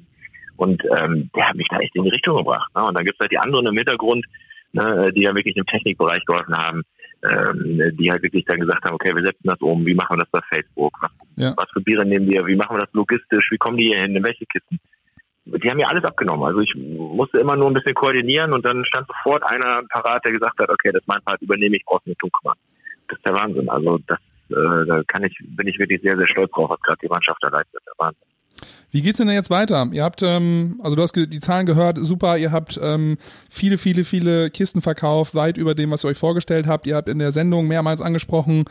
Und 0.58 0.82
ähm, 0.86 1.30
der 1.36 1.50
hat 1.50 1.56
mich 1.56 1.68
da 1.70 1.80
echt 1.80 1.96
in 1.96 2.04
die 2.04 2.12
Richtung 2.12 2.38
gebracht. 2.38 2.70
Ne? 2.76 2.84
Und 2.84 2.96
dann 2.96 3.04
gibt 3.04 3.16
es 3.16 3.20
halt 3.20 3.32
die 3.32 3.40
anderen 3.40 3.66
im 3.66 3.76
Hintergrund, 3.76 4.26
ne, 4.74 5.12
die 5.14 5.24
ja 5.24 5.34
wirklich 5.34 5.58
im 5.58 5.66
Technikbereich 5.66 6.24
geholfen 6.26 6.56
haben, 6.56 6.84
ähm, 7.24 7.96
die 7.98 8.12
halt 8.12 8.24
wirklich 8.24 8.46
dann 8.46 8.60
gesagt 8.60 8.84
haben, 8.84 8.96
okay, 8.96 9.16
wir 9.16 9.24
setzen 9.24 9.44
das 9.48 9.60
um, 9.60 9.86
wie 9.86 9.94
machen 9.94 10.18
wir 10.18 10.24
das 10.24 10.32
bei 10.32 10.42
Facebook, 10.50 10.98
was, 11.02 11.12
ja. 11.36 11.54
was 11.56 11.70
für 11.72 11.82
Biere 11.82 12.06
nehmen 12.06 12.30
wir, 12.30 12.46
wie 12.48 12.56
machen 12.56 12.76
wir 12.76 12.82
das 12.82 12.94
logistisch, 12.94 13.50
wie 13.52 13.58
kommen 13.58 13.78
die 13.78 13.88
hier 13.88 14.02
hin, 14.02 14.16
in 14.16 14.24
welche 14.24 14.46
Kisten. 14.46 14.80
Die 15.46 15.70
haben 15.70 15.78
mir 15.78 15.90
alles 15.90 16.04
abgenommen. 16.04 16.44
Also 16.44 16.60
ich 16.60 16.74
musste 16.76 17.40
immer 17.40 17.56
nur 17.56 17.68
ein 17.68 17.74
bisschen 17.74 17.96
koordinieren 17.96 18.54
und 18.54 18.66
dann 18.66 18.86
stand 18.86 19.08
sofort 19.08 19.44
einer 19.44 19.82
parat, 19.90 20.24
der 20.24 20.34
gesagt 20.34 20.60
hat, 20.60 20.70
okay, 20.70 20.92
das 20.92 21.02
mein 21.08 21.22
Part, 21.24 21.42
übernehme 21.42 21.76
ich, 21.76 21.86
brauchst 21.86 22.08
nicht 22.08 22.22
drum 22.22 22.32
kümmern. 22.32 22.58
Das 23.08 23.18
ist 23.18 23.26
der 23.26 23.36
Wahnsinn. 23.36 23.68
Also 23.70 24.00
das, 24.08 24.20
äh, 24.50 24.86
da 24.86 25.02
kann 25.08 25.24
ich, 25.24 25.36
bin 25.42 25.68
ich 25.68 25.80
wirklich 25.80 26.02
sehr, 26.02 26.16
sehr 26.16 26.28
stolz 26.28 26.52
drauf, 26.52 26.70
was 26.70 26.82
gerade 26.82 27.00
die 27.02 27.08
Mannschaft 27.08 27.44
erreicht. 27.44 27.70
Der 27.74 27.94
Wahnsinn. 27.98 28.31
Wie 28.92 29.02
geht's 29.02 29.18
denn 29.18 29.30
jetzt 29.30 29.50
weiter? 29.50 29.88
Ihr 29.94 30.04
habt, 30.04 30.22
ähm, 30.22 30.80
also 30.84 30.96
du 30.96 31.02
hast 31.02 31.16
die 31.16 31.40
Zahlen 31.40 31.66
gehört, 31.66 31.98
super, 32.00 32.38
ihr 32.38 32.52
habt 32.52 32.80
ähm, 32.82 33.18
viele, 33.50 33.78
viele, 33.78 34.04
viele 34.04 34.50
Kisten 34.50 34.82
verkauft, 34.82 35.34
weit 35.34 35.58
über 35.58 35.76
dem, 35.76 35.92
was 35.92 36.04
ihr 36.04 36.10
euch 36.10 36.18
vorgestellt 36.18 36.68
habt. 36.68 36.86
Ihr 36.88 36.96
habt 36.96 37.08
in 37.08 37.20
der 37.20 37.32
Sendung 37.32 37.68
mehrmals 37.68 38.02
angesprochen, 38.02 38.66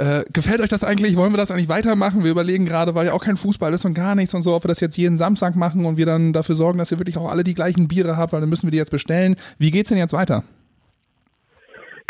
äh, 0.00 0.24
gefällt 0.32 0.62
euch 0.62 0.70
das 0.70 0.82
eigentlich? 0.82 1.16
Wollen 1.16 1.32
wir 1.32 1.36
das 1.36 1.50
eigentlich 1.50 1.68
weitermachen? 1.68 2.24
Wir 2.24 2.30
überlegen 2.30 2.64
gerade, 2.64 2.94
weil 2.94 3.06
ja 3.06 3.12
auch 3.12 3.22
kein 3.22 3.36
Fußball 3.36 3.74
ist 3.74 3.84
und 3.84 3.92
gar 3.92 4.14
nichts 4.14 4.32
und 4.32 4.40
so, 4.40 4.54
ob 4.54 4.64
wir 4.64 4.68
das 4.68 4.80
jetzt 4.80 4.96
jeden 4.96 5.18
Samstag 5.18 5.56
machen 5.56 5.84
und 5.84 5.98
wir 5.98 6.06
dann 6.06 6.32
dafür 6.32 6.54
sorgen, 6.54 6.78
dass 6.78 6.90
ihr 6.90 6.98
wirklich 6.98 7.18
auch 7.18 7.30
alle 7.30 7.44
die 7.44 7.54
gleichen 7.54 7.86
Biere 7.86 8.16
habt, 8.16 8.32
weil 8.32 8.40
dann 8.40 8.48
müssen 8.48 8.66
wir 8.66 8.70
die 8.70 8.78
jetzt 8.78 8.90
bestellen. 8.90 9.36
Wie 9.58 9.70
geht's 9.70 9.90
denn 9.90 9.98
jetzt 9.98 10.14
weiter? 10.14 10.42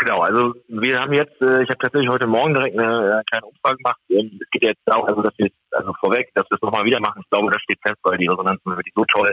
Genau, 0.01 0.21
also 0.21 0.55
wir 0.67 0.99
haben 0.99 1.13
jetzt, 1.13 1.39
äh, 1.43 1.61
ich 1.61 1.69
habe 1.69 1.77
tatsächlich 1.77 2.09
heute 2.09 2.25
Morgen 2.25 2.55
direkt 2.55 2.75
eine, 2.75 2.87
eine 2.87 3.23
kleine 3.29 3.45
Umfrage 3.45 3.77
gemacht. 3.77 3.99
Es 4.09 4.49
geht 4.49 4.63
jetzt 4.63 4.81
darum, 4.85 5.05
also 5.05 5.21
dass 5.21 5.37
wir 5.37 5.47
also 5.73 5.93
vorweg, 5.99 6.31
dass 6.33 6.49
wir 6.49 6.55
es 6.55 6.61
nochmal 6.63 6.85
wieder 6.85 6.99
machen. 6.99 7.21
Ich 7.23 7.29
glaube, 7.29 7.51
das 7.51 7.61
steht 7.61 7.77
fest, 7.85 7.99
weil 8.01 8.17
die 8.17 8.25
Resonanz 8.25 8.59
ist 8.65 8.65
wirklich 8.65 8.95
so 8.95 9.05
toll. 9.13 9.31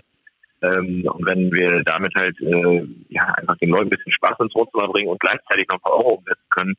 Ähm, 0.60 1.08
und 1.10 1.24
wenn 1.24 1.50
wir 1.52 1.82
damit 1.84 2.14
halt 2.14 2.38
äh, 2.42 2.86
ja 3.08 3.24
einfach 3.38 3.56
den 3.56 3.70
Leuten 3.70 3.86
ein 3.86 3.96
bisschen 3.96 4.12
Spaß 4.12 4.40
ins 4.40 4.54
Wohnzimmer 4.54 4.88
bringen 4.88 5.08
und 5.08 5.20
gleichzeitig 5.20 5.66
noch 5.68 5.78
ein 5.78 5.80
paar 5.80 5.96
Euro 5.96 6.14
umsetzen 6.16 6.50
können, 6.50 6.74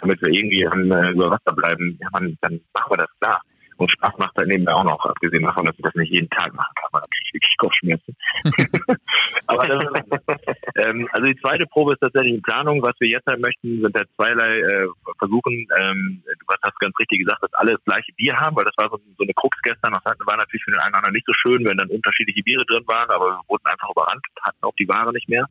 damit 0.00 0.22
wir 0.22 0.32
irgendwie 0.32 0.66
am, 0.66 0.90
äh, 0.90 1.10
über 1.10 1.30
Wasser 1.30 1.54
bleiben, 1.54 1.98
ja, 2.00 2.08
man, 2.12 2.38
dann 2.40 2.60
machen 2.72 2.92
wir 2.92 2.96
das 2.96 3.10
klar. 3.20 3.42
Und 3.76 3.90
Spaß 3.90 4.12
macht 4.18 4.36
halt 4.36 4.48
nebenbei 4.48 4.72
auch 4.72 4.84
noch, 4.84 5.04
abgesehen 5.04 5.42
davon, 5.42 5.66
dass 5.66 5.76
ich 5.76 5.82
das 5.82 5.94
nicht 5.94 6.12
jeden 6.12 6.30
Tag 6.30 6.52
machen 6.54 6.74
kann, 6.74 6.88
weil 6.92 7.00
dann 7.00 7.10
kriege 7.10 7.24
ich 7.26 7.34
wirklich 7.34 7.56
Kopfschmerzen. 7.58 8.16
Aber 9.46 9.66
das 9.66 9.84
ist, 9.84 10.86
ähm, 10.86 11.08
also 11.12 11.26
die 11.26 11.40
zweite 11.40 11.66
Probe 11.66 11.92
ist 11.94 12.00
tatsächlich 12.00 12.34
in 12.34 12.42
Planung. 12.42 12.82
Was 12.82 12.94
wir 13.00 13.08
jetzt 13.08 13.26
halt 13.26 13.40
möchten, 13.40 13.80
sind 13.80 13.96
halt 13.96 14.08
zweierlei 14.16 14.58
äh, 14.58 14.86
versuchen, 15.18 15.66
ähm, 15.78 16.22
du 16.24 16.46
hast 16.62 16.80
ganz 16.80 16.98
richtig 16.98 17.20
gesagt, 17.20 17.42
dass 17.42 17.54
alle 17.54 17.72
das 17.72 17.84
gleiche 17.84 18.12
Bier 18.14 18.38
haben, 18.38 18.56
weil 18.56 18.64
das 18.64 18.76
war 18.76 18.88
so, 18.90 19.00
so 19.18 19.24
eine 19.24 19.34
Krux 19.34 19.56
gestern. 19.62 19.92
Das 19.92 20.04
war 20.04 20.36
natürlich 20.36 20.64
für 20.64 20.70
den 20.70 20.80
einen 20.80 20.90
oder 20.90 20.98
anderen 20.98 21.14
nicht 21.14 21.26
so 21.26 21.32
schön, 21.34 21.64
wenn 21.64 21.76
dann 21.76 21.88
unterschiedliche 21.88 22.42
Biere 22.42 22.64
drin 22.66 22.84
waren, 22.86 23.10
aber 23.10 23.26
wir 23.26 23.40
wurden 23.48 23.66
einfach 23.66 23.90
überrannt, 23.90 24.24
hatten 24.42 24.62
auch 24.62 24.74
die 24.78 24.88
Ware 24.88 25.12
nicht 25.12 25.28
mehr 25.28 25.46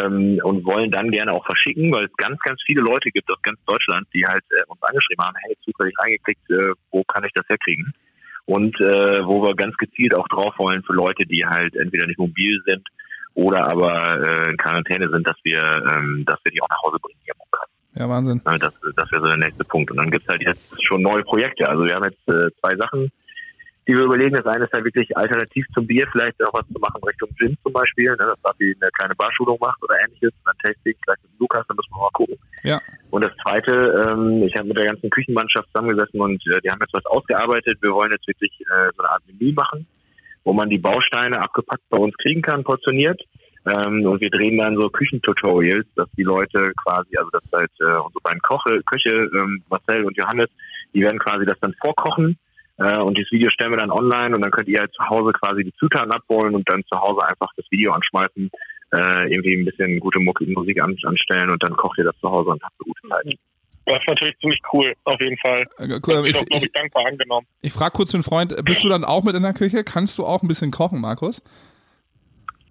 ähm, 0.00 0.40
und 0.42 0.64
wollen 0.64 0.90
dann 0.90 1.10
gerne 1.10 1.32
auch 1.32 1.44
verschicken, 1.44 1.92
weil 1.92 2.04
es 2.04 2.16
ganz, 2.16 2.38
ganz 2.40 2.60
viele 2.64 2.82
Leute 2.82 3.10
gibt 3.10 3.30
aus 3.30 3.40
ganz 3.42 3.58
Deutschland, 3.66 4.06
die 4.14 4.26
halt 4.26 4.44
äh, 4.50 4.62
uns 4.66 4.82
angeschrieben 4.82 5.24
haben, 5.24 5.36
hey, 5.44 5.56
zufällig 5.64 5.94
reingeklickt, 5.98 6.50
äh, 6.50 6.72
wo 6.90 7.04
kann 7.04 7.24
ich 7.24 7.32
das 7.34 7.48
herkriegen? 7.48 7.92
Und 8.44 8.80
äh, 8.80 9.24
wo 9.24 9.42
wir 9.42 9.54
ganz 9.54 9.76
gezielt 9.76 10.14
auch 10.14 10.26
drauf 10.28 10.54
wollen 10.58 10.82
für 10.82 10.94
Leute, 10.94 11.24
die 11.26 11.44
halt 11.46 11.76
entweder 11.76 12.06
nicht 12.06 12.18
mobil 12.18 12.60
sind 12.66 12.86
oder 13.34 13.70
aber 13.70 14.20
äh, 14.20 14.50
in 14.50 14.56
Quarantäne 14.56 15.08
sind, 15.08 15.26
dass 15.26 15.36
wir, 15.44 15.62
ähm, 15.62 16.24
dass 16.26 16.38
wir 16.44 16.52
die 16.52 16.60
auch 16.60 16.68
nach 16.68 16.82
Hause 16.82 16.98
bringen 17.00 17.20
hier 17.24 17.34
Ja, 17.94 18.08
Wahnsinn. 18.08 18.40
Das, 18.44 18.74
das 18.96 19.12
wäre 19.12 19.22
so 19.22 19.28
der 19.28 19.36
nächste 19.36 19.64
Punkt. 19.64 19.90
Und 19.90 19.98
dann 19.98 20.10
gibt's 20.10 20.28
halt 20.28 20.42
jetzt 20.42 20.84
schon 20.84 21.02
neue 21.02 21.22
Projekte. 21.22 21.68
Also 21.68 21.84
wir 21.84 21.94
haben 21.94 22.04
jetzt 22.04 22.28
äh, 22.28 22.50
zwei 22.60 22.76
Sachen 22.76 23.10
die 23.86 23.94
wir 23.94 24.04
überlegen. 24.04 24.36
Das 24.36 24.46
eine 24.46 24.64
ist 24.64 24.72
halt 24.72 24.84
wirklich 24.84 25.16
alternativ 25.16 25.66
zum 25.74 25.86
Bier, 25.86 26.06
vielleicht 26.12 26.42
auch 26.44 26.54
was 26.54 26.66
zu 26.72 26.78
machen 26.78 27.02
Richtung 27.04 27.28
Gin 27.36 27.56
zum 27.62 27.72
Beispiel, 27.72 28.10
ne, 28.10 28.16
dass 28.16 28.44
Raffi 28.44 28.76
eine 28.80 28.90
kleine 28.92 29.14
Barschulung 29.14 29.58
macht 29.60 29.82
oder 29.82 29.96
ähnliches, 30.04 30.30
und 30.30 30.46
dann 30.46 30.56
Tasting 30.62 30.94
vielleicht 31.04 31.22
mit 31.22 31.32
Lukas, 31.38 31.64
dann 31.66 31.76
müssen 31.76 31.90
wir 31.92 32.02
mal 32.02 32.10
gucken. 32.12 32.36
Ja. 32.62 32.80
Und 33.10 33.24
das 33.24 33.32
zweite, 33.42 33.72
ähm, 33.72 34.42
ich 34.44 34.54
habe 34.56 34.68
mit 34.68 34.78
der 34.78 34.86
ganzen 34.86 35.10
Küchenmannschaft 35.10 35.68
zusammengesessen 35.68 36.20
und 36.20 36.42
äh, 36.46 36.60
die 36.60 36.70
haben 36.70 36.80
jetzt 36.80 36.94
was 36.94 37.06
ausgearbeitet. 37.06 37.78
Wir 37.80 37.92
wollen 37.92 38.12
jetzt 38.12 38.26
wirklich 38.28 38.52
äh, 38.60 38.90
so 38.96 39.02
eine 39.02 39.10
Art 39.10 39.22
Menü 39.26 39.52
machen, 39.52 39.86
wo 40.44 40.52
man 40.52 40.70
die 40.70 40.78
Bausteine 40.78 41.40
abgepackt 41.40 41.82
bei 41.90 41.98
uns 41.98 42.16
kriegen 42.18 42.42
kann, 42.42 42.64
portioniert. 42.64 43.20
Ähm, 43.66 44.06
und 44.06 44.20
wir 44.20 44.30
drehen 44.30 44.58
dann 44.58 44.76
so 44.76 44.88
Küchentutorials, 44.90 45.86
dass 45.94 46.08
die 46.16 46.24
Leute 46.24 46.72
quasi, 46.84 47.16
also 47.16 47.30
dass 47.30 47.44
halt 47.52 47.70
äh, 47.80 47.84
unsere 47.84 48.20
beiden 48.22 48.40
Koche, 48.40 48.80
Köche, 48.86 49.28
ähm, 49.34 49.62
Marcel 49.68 50.04
und 50.04 50.16
Johannes, 50.16 50.48
Die 50.94 51.00
werden 51.00 51.18
quasi 51.18 51.46
das 51.46 51.58
dann 51.60 51.74
vorkochen 51.80 52.38
und 52.76 53.18
das 53.18 53.30
Video 53.30 53.50
stellen 53.50 53.70
wir 53.70 53.78
dann 53.78 53.90
online 53.90 54.34
und 54.34 54.42
dann 54.42 54.50
könnt 54.50 54.68
ihr 54.68 54.80
halt 54.80 54.92
zu 54.92 55.04
Hause 55.08 55.32
quasi 55.32 55.64
die 55.64 55.74
Zutaten 55.74 56.10
abholen 56.10 56.54
und 56.54 56.68
dann 56.68 56.82
zu 56.84 57.00
Hause 57.00 57.22
einfach 57.26 57.50
das 57.56 57.66
Video 57.70 57.92
anschmeißen, 57.92 58.50
äh, 58.92 59.32
irgendwie 59.32 59.54
ein 59.54 59.64
bisschen 59.64 60.00
gute 60.00 60.20
Musik 60.20 60.82
anstellen 60.82 61.50
und 61.50 61.62
dann 61.62 61.74
kocht 61.76 61.98
ihr 61.98 62.04
das 62.04 62.18
zu 62.20 62.30
Hause 62.30 62.50
und 62.50 62.62
habt 62.62 62.74
eine 62.80 62.92
gute 62.92 63.08
Zeit. 63.08 63.38
Das 63.84 63.98
ist 63.98 64.08
natürlich 64.08 64.38
ziemlich 64.38 64.60
cool, 64.72 64.94
auf 65.04 65.20
jeden 65.20 65.36
Fall. 65.38 65.66
Äh, 65.78 66.00
cool, 66.06 66.24
ich, 66.24 66.36
ich, 66.36 66.46
ich, 66.50 66.62
ich 66.64 66.72
dankbar 66.72 67.06
angenommen. 67.06 67.46
Ich 67.62 67.72
frage 67.72 67.92
kurz 67.92 68.12
den 68.12 68.22
Freund, 68.22 68.54
bist 68.64 68.84
du 68.84 68.88
dann 68.88 69.04
auch 69.04 69.24
mit 69.24 69.34
in 69.34 69.42
der 69.42 69.54
Küche? 69.54 69.82
Kannst 69.84 70.18
du 70.18 70.24
auch 70.24 70.42
ein 70.42 70.48
bisschen 70.48 70.70
kochen, 70.70 71.00
Markus? 71.00 71.42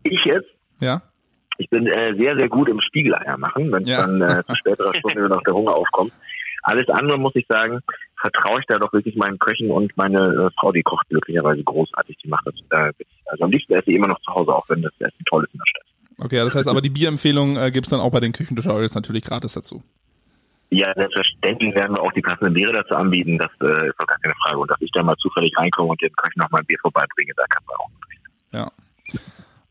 Ich 0.04 0.24
jetzt? 0.26 0.48
Ja. 0.80 1.02
Ich 1.58 1.70
bin 1.70 1.86
äh, 1.86 2.16
sehr, 2.18 2.36
sehr 2.38 2.50
gut 2.50 2.70
im 2.70 2.80
Spiegeleier 2.82 3.38
machen, 3.38 3.72
wenn 3.72 3.84
ja. 3.84 4.02
dann 4.02 4.22
äh, 4.22 4.44
zu 4.48 4.56
späterer 4.56 4.96
Stunde 4.96 5.22
noch 5.30 5.44
der 5.44 5.54
Hunger 5.54 5.76
aufkommt. 5.76 6.14
Alles 6.64 6.88
andere, 6.90 7.18
muss 7.18 7.36
ich 7.36 7.46
sagen, 7.48 7.80
vertraue 8.20 8.60
ich 8.60 8.66
da 8.68 8.78
doch 8.78 8.94
wirklich 8.94 9.16
meinen 9.16 9.40
Köchen 9.40 9.72
und 9.72 9.96
meine 9.98 10.20
äh, 10.20 10.50
Frau, 10.60 10.72
die 10.72 10.84
kocht 10.84 11.08
glücklicherweise 11.10 11.64
großartig. 11.64 12.18
Die 12.24 12.30
macht 12.30 12.46
das. 12.46 12.56
Äh, 12.70 12.94
also 13.26 13.46
am 13.46 13.52
liebsten 13.52 13.74
esse 13.74 13.86
ich 13.88 13.96
immer 13.96 14.08
noch 14.08 14.20
zu 14.22 14.34
Hause, 14.34 14.54
auch 14.54 14.68
wenn 14.70 14.82
das 14.82 14.94
Essen 15.00 15.26
toll 15.26 15.44
ist 15.44 15.54
in 15.54 15.60
der 15.60 15.66
Stadt. 15.68 16.26
Okay, 16.26 16.38
das 16.38 16.56
heißt 16.56 16.68
aber 16.68 16.82
die 16.82 16.90
Bierempfehlung 16.90 17.58
äh, 17.58 17.72
gibt 17.72 17.88
es 17.88 17.90
dann 17.90 18.00
auch 18.00 18.12
bei 18.12 18.20
den 18.20 18.32
Küchentutorials 18.32 18.94
natürlich 18.94 19.24
gratis 19.24 19.54
dazu. 19.54 19.82
Ja, 20.70 20.94
selbstverständlich 20.96 21.76
werden 21.76 21.98
wir 21.98 22.02
auch 22.02 22.14
die 22.14 22.22
passenden 22.22 22.54
Biere 22.54 22.72
dazu 22.72 22.96
anbieten. 22.96 23.38
Das 23.38 23.52
äh, 23.62 23.88
ist 23.88 23.96
doch 24.00 24.08
gar 24.08 24.20
keine 24.20 24.36
Frage. 24.46 24.58
Und 24.60 24.72
dass 24.72 24.80
ich 24.82 24.92
da 24.94 25.04
mal 25.04 25.18
zufällig 25.18 25.52
reinkomme 25.58 25.90
und 25.90 26.02
den 26.02 26.14
Köchen 26.14 26.40
noch 26.40 26.50
mal 26.52 26.60
ein 26.60 26.66
Bier 26.66 26.78
vorbeibringe, 26.82 27.34
da 27.36 27.44
kann 27.50 27.64
man 27.68 27.76
auch. 27.78 27.90
Ja. 28.54 28.72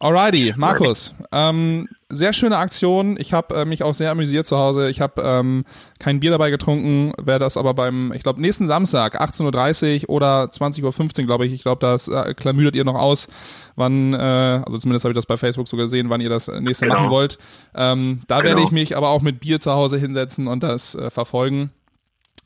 Alrighty, 0.03 0.55
Markus. 0.57 1.15
Ähm, 1.31 1.87
sehr 2.09 2.33
schöne 2.33 2.57
Aktion. 2.57 3.19
Ich 3.21 3.35
habe 3.35 3.55
äh, 3.55 3.65
mich 3.67 3.83
auch 3.83 3.93
sehr 3.93 4.11
amüsiert 4.11 4.47
zu 4.47 4.57
Hause. 4.57 4.89
Ich 4.89 5.03
habe 5.03 5.21
ähm, 5.23 5.67
kein 5.99 6.21
Bier 6.21 6.31
dabei 6.31 6.49
getrunken, 6.49 7.13
werde 7.19 7.45
das 7.45 7.59
aber 7.59 7.75
beim, 7.75 8.11
ich 8.15 8.23
glaube, 8.23 8.41
nächsten 8.41 8.67
Samstag, 8.67 9.21
18.30 9.21 10.05
Uhr 10.05 10.11
oder 10.17 10.45
20.15 10.45 11.21
Uhr, 11.21 11.27
glaube 11.27 11.45
ich. 11.45 11.53
Ich 11.53 11.61
glaube, 11.61 11.81
das 11.81 12.09
äh, 12.09 12.33
klamüdert 12.33 12.77
ihr 12.77 12.85
noch 12.85 12.95
aus, 12.95 13.29
wann, 13.77 14.15
äh, 14.15 14.17
also 14.17 14.79
zumindest 14.79 15.05
habe 15.05 15.13
ich 15.13 15.17
das 15.17 15.27
bei 15.27 15.37
Facebook 15.37 15.69
so 15.69 15.77
gesehen, 15.77 16.09
wann 16.09 16.23
ihr 16.23 16.31
das 16.31 16.49
nächste 16.49 16.87
genau. 16.87 17.01
machen 17.01 17.11
wollt. 17.11 17.39
Ähm, 17.75 18.23
da 18.27 18.39
genau. 18.39 18.49
werde 18.49 18.63
ich 18.63 18.73
mich 18.73 18.97
aber 18.97 19.11
auch 19.11 19.21
mit 19.21 19.41
Bier 19.41 19.61
zu 19.61 19.73
Hause 19.73 19.99
hinsetzen 19.99 20.47
und 20.47 20.63
das 20.63 20.95
äh, 20.95 21.11
verfolgen. 21.11 21.73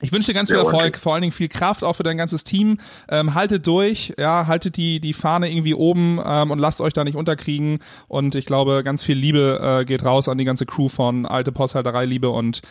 Ich 0.00 0.12
wünsche 0.12 0.26
dir 0.26 0.34
ganz 0.34 0.50
viel 0.50 0.58
Erfolg, 0.58 0.98
vor 0.98 1.14
allen 1.14 1.22
Dingen 1.22 1.32
viel 1.32 1.48
Kraft 1.48 1.84
auch 1.84 1.94
für 1.94 2.02
dein 2.02 2.18
ganzes 2.18 2.44
Team. 2.44 2.78
Ähm, 3.08 3.34
haltet 3.34 3.66
durch, 3.66 4.12
ja, 4.18 4.46
haltet 4.46 4.76
die, 4.76 5.00
die 5.00 5.12
Fahne 5.12 5.50
irgendwie 5.50 5.74
oben 5.74 6.20
ähm, 6.24 6.50
und 6.50 6.58
lasst 6.58 6.80
euch 6.80 6.92
da 6.92 7.04
nicht 7.04 7.16
unterkriegen. 7.16 7.78
Und 8.08 8.34
ich 8.34 8.44
glaube, 8.44 8.82
ganz 8.84 9.02
viel 9.02 9.16
Liebe 9.16 9.60
äh, 9.62 9.84
geht 9.84 10.04
raus 10.04 10.28
an 10.28 10.36
die 10.36 10.44
ganze 10.44 10.66
Crew 10.66 10.88
von 10.88 11.26
Alte 11.26 11.52
Posthalterei 11.52 12.04
Liebe 12.04 12.30
und 12.30 12.62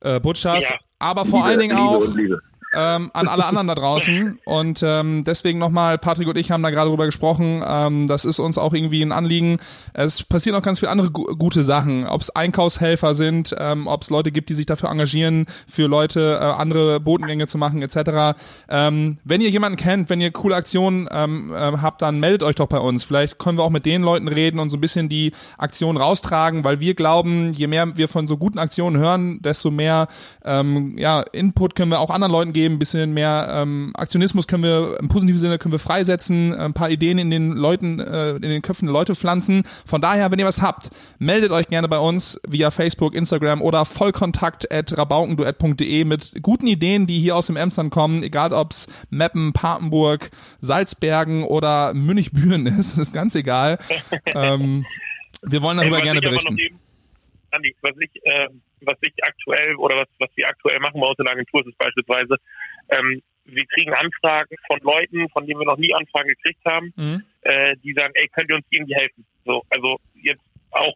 äh, 0.00 0.20
Butchers. 0.20 0.70
Ja. 0.70 0.76
Aber 0.98 1.24
vor 1.24 1.40
Liebe, 1.40 1.48
allen 1.48 1.60
Dingen 1.60 1.76
auch. 1.76 2.06
Liebe 2.14 2.40
ähm, 2.76 3.10
an 3.12 3.28
alle 3.28 3.44
anderen 3.44 3.68
da 3.68 3.74
draußen. 3.74 4.38
Und 4.44 4.82
ähm, 4.82 5.24
deswegen 5.24 5.58
nochmal, 5.58 5.98
Patrick 5.98 6.28
und 6.28 6.38
ich 6.38 6.50
haben 6.50 6.62
da 6.62 6.70
gerade 6.70 6.90
drüber 6.90 7.06
gesprochen. 7.06 7.62
Ähm, 7.66 8.08
das 8.08 8.24
ist 8.24 8.38
uns 8.38 8.58
auch 8.58 8.72
irgendwie 8.72 9.02
ein 9.02 9.12
Anliegen. 9.12 9.58
Es 9.92 10.22
passieren 10.22 10.56
auch 10.56 10.62
ganz 10.62 10.80
viele 10.80 10.90
andere 10.90 11.10
gu 11.10 11.24
gute 11.36 11.62
Sachen. 11.62 12.06
Ob 12.06 12.20
es 12.20 12.30
Einkaufshelfer 12.30 13.14
sind, 13.14 13.54
ähm, 13.58 13.86
ob 13.86 14.02
es 14.02 14.10
Leute 14.10 14.32
gibt, 14.32 14.48
die 14.50 14.54
sich 14.54 14.66
dafür 14.66 14.90
engagieren, 14.90 15.46
für 15.66 15.86
Leute 15.86 16.38
äh, 16.40 16.44
andere 16.44 17.00
Botengänge 17.00 17.46
zu 17.46 17.58
machen, 17.58 17.82
etc. 17.82 18.38
Ähm, 18.68 19.18
wenn 19.24 19.40
ihr 19.40 19.50
jemanden 19.50 19.76
kennt, 19.76 20.10
wenn 20.10 20.20
ihr 20.20 20.30
coole 20.30 20.56
Aktionen 20.56 21.08
ähm, 21.10 21.52
äh, 21.52 21.56
habt, 21.56 22.02
dann 22.02 22.20
meldet 22.20 22.42
euch 22.42 22.56
doch 22.56 22.68
bei 22.68 22.78
uns. 22.78 23.04
Vielleicht 23.04 23.38
können 23.38 23.58
wir 23.58 23.64
auch 23.64 23.70
mit 23.70 23.86
den 23.86 24.02
Leuten 24.02 24.28
reden 24.28 24.58
und 24.58 24.70
so 24.70 24.76
ein 24.76 24.80
bisschen 24.80 25.08
die 25.08 25.32
Aktion 25.58 25.96
raustragen, 25.96 26.64
weil 26.64 26.80
wir 26.80 26.94
glauben, 26.94 27.52
je 27.52 27.66
mehr 27.66 27.96
wir 27.96 28.08
von 28.08 28.26
so 28.26 28.36
guten 28.36 28.58
Aktionen 28.58 28.96
hören, 28.96 29.40
desto 29.42 29.70
mehr 29.70 30.08
ähm, 30.44 30.96
ja, 30.96 31.20
Input 31.32 31.74
können 31.74 31.90
wir 31.90 32.00
auch 32.00 32.10
anderen 32.10 32.32
Leuten 32.32 32.52
geben 32.52 32.63
geben, 32.64 32.76
ein 32.76 32.78
bisschen 32.78 33.12
mehr 33.12 33.48
ähm, 33.50 33.92
Aktionismus 33.94 34.46
können 34.46 34.62
wir 34.62 34.96
im 34.98 35.08
positiven 35.08 35.38
Sinne 35.38 35.58
können 35.58 35.72
wir 35.72 35.78
freisetzen, 35.78 36.54
ein 36.54 36.72
paar 36.72 36.88
Ideen 36.90 37.18
in 37.18 37.30
den 37.30 37.52
Leuten, 37.52 38.00
äh, 38.00 38.30
in 38.30 38.42
den 38.42 38.62
Köpfen 38.62 38.86
der 38.86 38.92
Leute 38.92 39.14
pflanzen. 39.14 39.64
Von 39.84 40.00
daher, 40.00 40.30
wenn 40.30 40.38
ihr 40.38 40.46
was 40.46 40.62
habt, 40.62 40.90
meldet 41.18 41.52
euch 41.52 41.68
gerne 41.68 41.88
bei 41.88 41.98
uns 41.98 42.40
via 42.48 42.70
Facebook, 42.70 43.14
Instagram 43.14 43.60
oder 43.60 43.84
vollkontakt 43.84 44.72
at 44.72 44.96
rabaukenduett.de 44.96 46.04
mit 46.04 46.42
guten 46.42 46.66
Ideen, 46.66 47.06
die 47.06 47.18
hier 47.18 47.36
aus 47.36 47.46
dem 47.46 47.56
Emsland 47.56 47.92
kommen, 47.92 48.22
egal 48.22 48.52
ob 48.52 48.72
es 48.72 48.86
Meppen, 49.10 49.52
Papenburg, 49.52 50.30
Salzbergen 50.60 51.44
oder 51.44 51.92
Münchbüren 51.92 52.66
ist, 52.78 52.98
ist 52.98 53.12
ganz 53.12 53.34
egal. 53.34 53.78
ähm, 54.26 54.86
wir 55.42 55.60
wollen 55.60 55.76
darüber 55.76 56.00
gerne 56.00 56.20
berichten. 56.20 56.56
Andi, 57.54 57.74
was 57.82 57.94
ich, 58.00 58.10
äh, 58.24 58.48
was 58.80 58.96
ich 59.00 59.12
aktuell 59.22 59.76
oder 59.76 59.96
was, 59.96 60.08
was 60.18 60.30
wir 60.36 60.48
aktuell 60.48 60.78
machen 60.80 61.00
bei 61.00 61.06
uns 61.06 61.18
in 61.18 61.24
der 61.24 61.34
Agentur 61.34 61.66
ist 61.66 61.78
beispielsweise, 61.78 62.36
ähm, 62.90 63.22
wir 63.46 63.66
kriegen 63.66 63.92
Anfragen 63.92 64.56
von 64.66 64.80
Leuten, 64.80 65.28
von 65.30 65.46
denen 65.46 65.60
wir 65.60 65.66
noch 65.66 65.76
nie 65.76 65.94
Anfragen 65.94 66.28
gekriegt 66.28 66.64
haben, 66.64 66.92
mhm. 66.96 67.24
äh, 67.42 67.76
die 67.82 67.92
sagen, 67.92 68.12
ey, 68.14 68.28
könnt 68.28 68.48
ihr 68.48 68.56
uns 68.56 68.66
irgendwie 68.70 68.94
helfen? 68.94 69.26
So, 69.44 69.62
also 69.70 70.00
jetzt 70.14 70.42
auch 70.70 70.94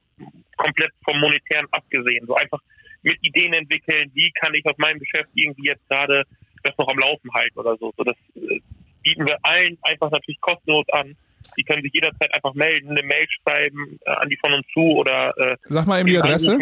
komplett 0.57 0.93
vom 1.05 1.21
Monetären 1.21 1.67
abgesehen, 1.71 2.27
so 2.27 2.35
einfach 2.35 2.61
mit 3.03 3.17
Ideen 3.23 3.53
entwickeln, 3.53 4.11
wie 4.15 4.31
kann 4.33 4.55
ich 4.55 4.65
aus 4.67 4.77
meinem 4.79 4.99
Geschäft 4.99 5.31
irgendwie 5.35 5.69
jetzt 5.69 5.87
gerade 5.89 6.25
das 6.63 6.77
noch 6.79 6.89
am 6.89 6.99
Laufen 6.99 7.33
halten 7.33 7.59
oder 7.59 7.77
so. 7.77 7.93
So 7.97 8.05
das 8.05 8.17
äh, 8.35 8.61
bieten 9.03 9.27
wir 9.27 9.39
allen 9.43 9.79
einfach 9.83 10.11
natürlich 10.11 10.41
kostenlos 10.41 10.89
an. 10.91 11.17
Die 11.57 11.65
können 11.65 11.83
sich 11.83 11.93
jederzeit 11.93 12.33
einfach 12.33 12.55
melden, 12.55 12.91
eine 12.91 13.03
Mail 13.03 13.27
schreiben 13.43 13.99
äh, 14.05 14.11
an 14.11 14.29
die 14.29 14.37
von 14.37 14.53
uns 14.53 14.65
zu 14.73 14.81
oder 14.81 15.37
äh, 15.39 15.57
Sag 15.63 15.87
mal 15.87 15.99
eben 16.01 16.09
die 16.09 16.19
Adresse. 16.19 16.59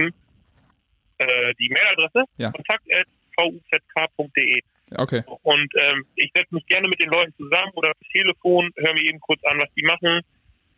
Äh, 1.18 1.55
die 1.59 1.70
Mailadresse 1.70 2.25
ja. 2.37 2.53
kontakt.vuzk.de. 2.53 4.61
Okay. 4.96 5.25
Und 5.42 5.75
ähm, 5.77 6.07
ich 6.14 6.31
setze 6.35 6.55
mich 6.55 6.64
gerne 6.66 6.87
mit 6.88 7.01
den 7.01 7.11
Leuten 7.11 7.35
zusammen 7.37 7.72
oder 7.75 7.92
per 7.94 8.09
Telefon, 8.11 8.70
höre 8.77 8.94
mir 8.94 9.05
eben 9.05 9.20
kurz 9.20 9.44
an, 9.44 9.59
was 9.59 9.68
die 9.75 9.83
machen, 9.83 10.22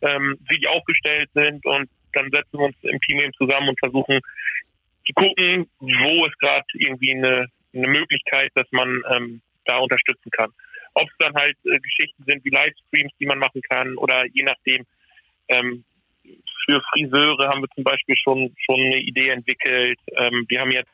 ähm, 0.01 0.37
wie 0.49 0.57
die 0.57 0.67
aufgestellt 0.67 1.29
sind 1.33 1.65
und 1.65 1.89
dann 2.13 2.29
setzen 2.31 2.53
wir 2.53 2.65
uns 2.65 2.75
im 2.81 2.99
Team 3.01 3.19
eben 3.19 3.33
zusammen 3.33 3.69
und 3.69 3.79
versuchen 3.79 4.19
zu 5.05 5.13
gucken, 5.13 5.69
wo 5.79 6.25
es 6.25 6.35
gerade 6.39 6.65
irgendwie 6.73 7.13
eine, 7.13 7.45
eine 7.73 7.87
Möglichkeit, 7.87 8.51
dass 8.55 8.67
man 8.71 9.01
ähm, 9.11 9.41
da 9.65 9.77
unterstützen 9.77 10.31
kann. 10.31 10.49
Ob 10.93 11.07
es 11.07 11.15
dann 11.19 11.33
halt 11.35 11.57
äh, 11.65 11.79
Geschichten 11.79 12.23
sind 12.25 12.43
wie 12.45 12.49
Livestreams, 12.49 13.11
die 13.19 13.25
man 13.25 13.39
machen 13.39 13.61
kann 13.61 13.97
oder 13.97 14.25
je 14.33 14.43
nachdem. 14.43 14.85
Ähm, 15.47 15.83
für 16.65 16.81
Friseure 16.91 17.49
haben 17.49 17.61
wir 17.61 17.69
zum 17.73 17.83
Beispiel 17.83 18.15
schon 18.15 18.53
schon 18.65 18.79
eine 18.79 18.99
Idee 18.99 19.29
entwickelt. 19.29 19.97
Ähm, 20.15 20.45
wir 20.47 20.61
haben 20.61 20.71
jetzt 20.71 20.91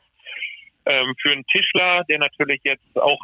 ähm, 0.86 1.14
für 1.20 1.32
einen 1.32 1.44
Tischler, 1.46 2.04
der 2.08 2.18
natürlich 2.18 2.60
jetzt 2.64 2.96
auch, 2.96 3.18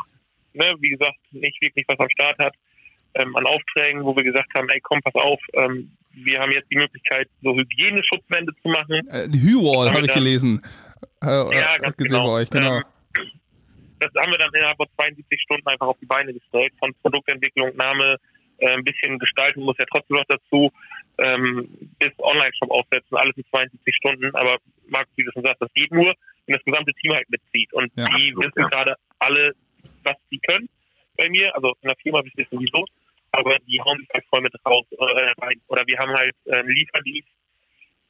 ne, 0.52 0.74
wie 0.80 0.90
gesagt, 0.90 1.16
nicht 1.30 1.60
wirklich 1.62 1.86
was 1.88 1.98
am 1.98 2.10
Start 2.10 2.38
hat, 2.38 2.54
ähm, 3.14 3.34
an 3.36 3.46
Aufträgen, 3.46 4.04
wo 4.04 4.14
wir 4.16 4.24
gesagt 4.24 4.52
haben, 4.54 4.68
ey, 4.68 4.80
komm, 4.82 5.00
pass 5.02 5.14
auf, 5.14 5.40
ähm, 5.54 5.92
wir 6.12 6.40
haben 6.40 6.52
jetzt 6.52 6.70
die 6.70 6.76
Möglichkeit, 6.76 7.28
so 7.42 7.54
Hygieneschutzwände 7.54 8.52
zu 8.62 8.68
machen. 8.68 9.08
Äh, 9.08 9.28
Hü-Wall 9.28 9.92
habe 9.92 10.06
ich 10.06 10.12
gelesen. 10.12 10.62
Äh, 11.22 11.26
ja, 11.26 11.76
ganz 11.78 11.96
gesehen 11.96 12.18
genau. 12.18 12.26
bei 12.26 12.32
euch, 12.32 12.50
genau. 12.50 12.82
Das 14.02 14.22
haben 14.22 14.32
wir 14.32 14.38
dann 14.38 14.52
innerhalb 14.52 14.76
von 14.76 14.88
72 14.96 15.40
Stunden 15.42 15.68
einfach 15.68 15.86
auf 15.86 15.98
die 16.00 16.06
Beine 16.06 16.32
gestellt. 16.32 16.72
Von 16.78 16.94
Produktentwicklung, 17.02 17.76
Name, 17.76 18.16
äh, 18.58 18.74
ein 18.74 18.84
bisschen 18.84 19.18
gestalten 19.18 19.62
muss 19.62 19.76
ja 19.78 19.84
trotzdem 19.90 20.16
noch 20.16 20.24
dazu, 20.28 20.72
ähm, 21.18 21.68
bis 21.98 22.12
Online-Shop 22.18 22.70
aufsetzen, 22.70 23.16
alles 23.16 23.36
in 23.36 23.44
72 23.50 23.94
Stunden. 23.94 24.34
Aber 24.34 24.58
Marc, 24.88 25.08
wie 25.16 25.24
du 25.24 25.30
schon 25.32 25.44
sagst, 25.44 25.62
das 25.62 25.72
geht 25.74 25.92
nur, 25.92 26.14
wenn 26.46 26.54
das 26.54 26.64
gesamte 26.64 26.92
Team 26.94 27.12
halt 27.12 27.28
mitzieht. 27.30 27.72
Und 27.72 27.92
ja, 27.96 28.06
die 28.16 28.34
wissen 28.36 28.52
ja. 28.56 28.68
gerade 28.68 28.96
alle, 29.18 29.52
was 30.02 30.16
sie 30.30 30.38
können 30.38 30.68
bei 31.16 31.28
mir. 31.28 31.54
Also 31.54 31.74
in 31.82 31.88
der 31.88 31.96
Firma 32.02 32.24
wissen 32.24 32.38
wir 32.38 32.46
sowieso. 32.50 32.84
Aber 33.32 33.56
die 33.66 33.80
hauen 33.80 33.98
sich 33.98 34.08
halt 34.12 34.24
voll 34.28 34.42
mit 34.42 34.54
raus 34.66 34.86
äh, 34.90 35.40
rein. 35.40 35.60
Oder 35.68 35.86
wir 35.86 35.98
haben 35.98 36.12
halt 36.12 36.34
äh, 36.44 36.56
einen 36.56 36.68
Lieferdienst, 36.68 37.28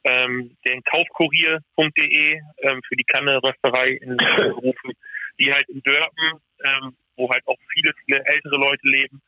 ähm, 0.05 0.57
den 0.67 0.83
Kaufkurier.de 0.83 2.41
ähm, 2.63 2.81
für 2.89 2.97
die 2.97 3.05
Kanne 3.05 3.41
Rösterei 3.43 3.99
in 4.01 4.17
Berufen 4.17 4.93
die 5.39 5.53
halt 5.53 5.69
in 5.69 5.83
Dörpen, 5.83 6.41
ähm, 6.65 6.97
wo 7.17 7.31
halt 7.31 7.47
auch 7.47 7.57
viele, 7.73 7.93
viele 8.05 8.25
ältere 8.25 8.57
Leute 8.57 8.89
leben, 8.89 9.23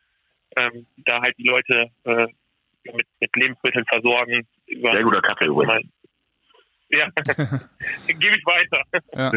ähm, 0.57 0.87
da 1.05 1.21
halt 1.21 1.37
die 1.39 1.49
Leute 1.49 1.91
äh, 2.05 2.27
mit, 2.93 3.07
mit 3.21 3.37
Lebensmitteln 3.37 3.85
versorgen. 3.87 4.47
Sehr 4.67 5.03
guter 5.03 5.23
Kaffee 5.23 5.47
übrigens. 5.47 5.87
Ja, 6.91 7.09
gebe 8.07 8.37
ich 8.37 8.47
weiter. 8.47 8.83
Ja. 9.15 9.33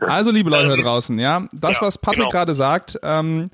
Also, 0.08 0.30
liebe 0.30 0.48
Leute 0.48 0.68
da 0.68 0.76
draußen, 0.76 1.18
ja, 1.18 1.46
das, 1.52 1.80
ja, 1.80 1.86
was 1.86 1.98
Patrick 1.98 2.20
genau. 2.20 2.30
gerade 2.30 2.54
sagt, 2.54 2.98
ähm, 3.02 3.50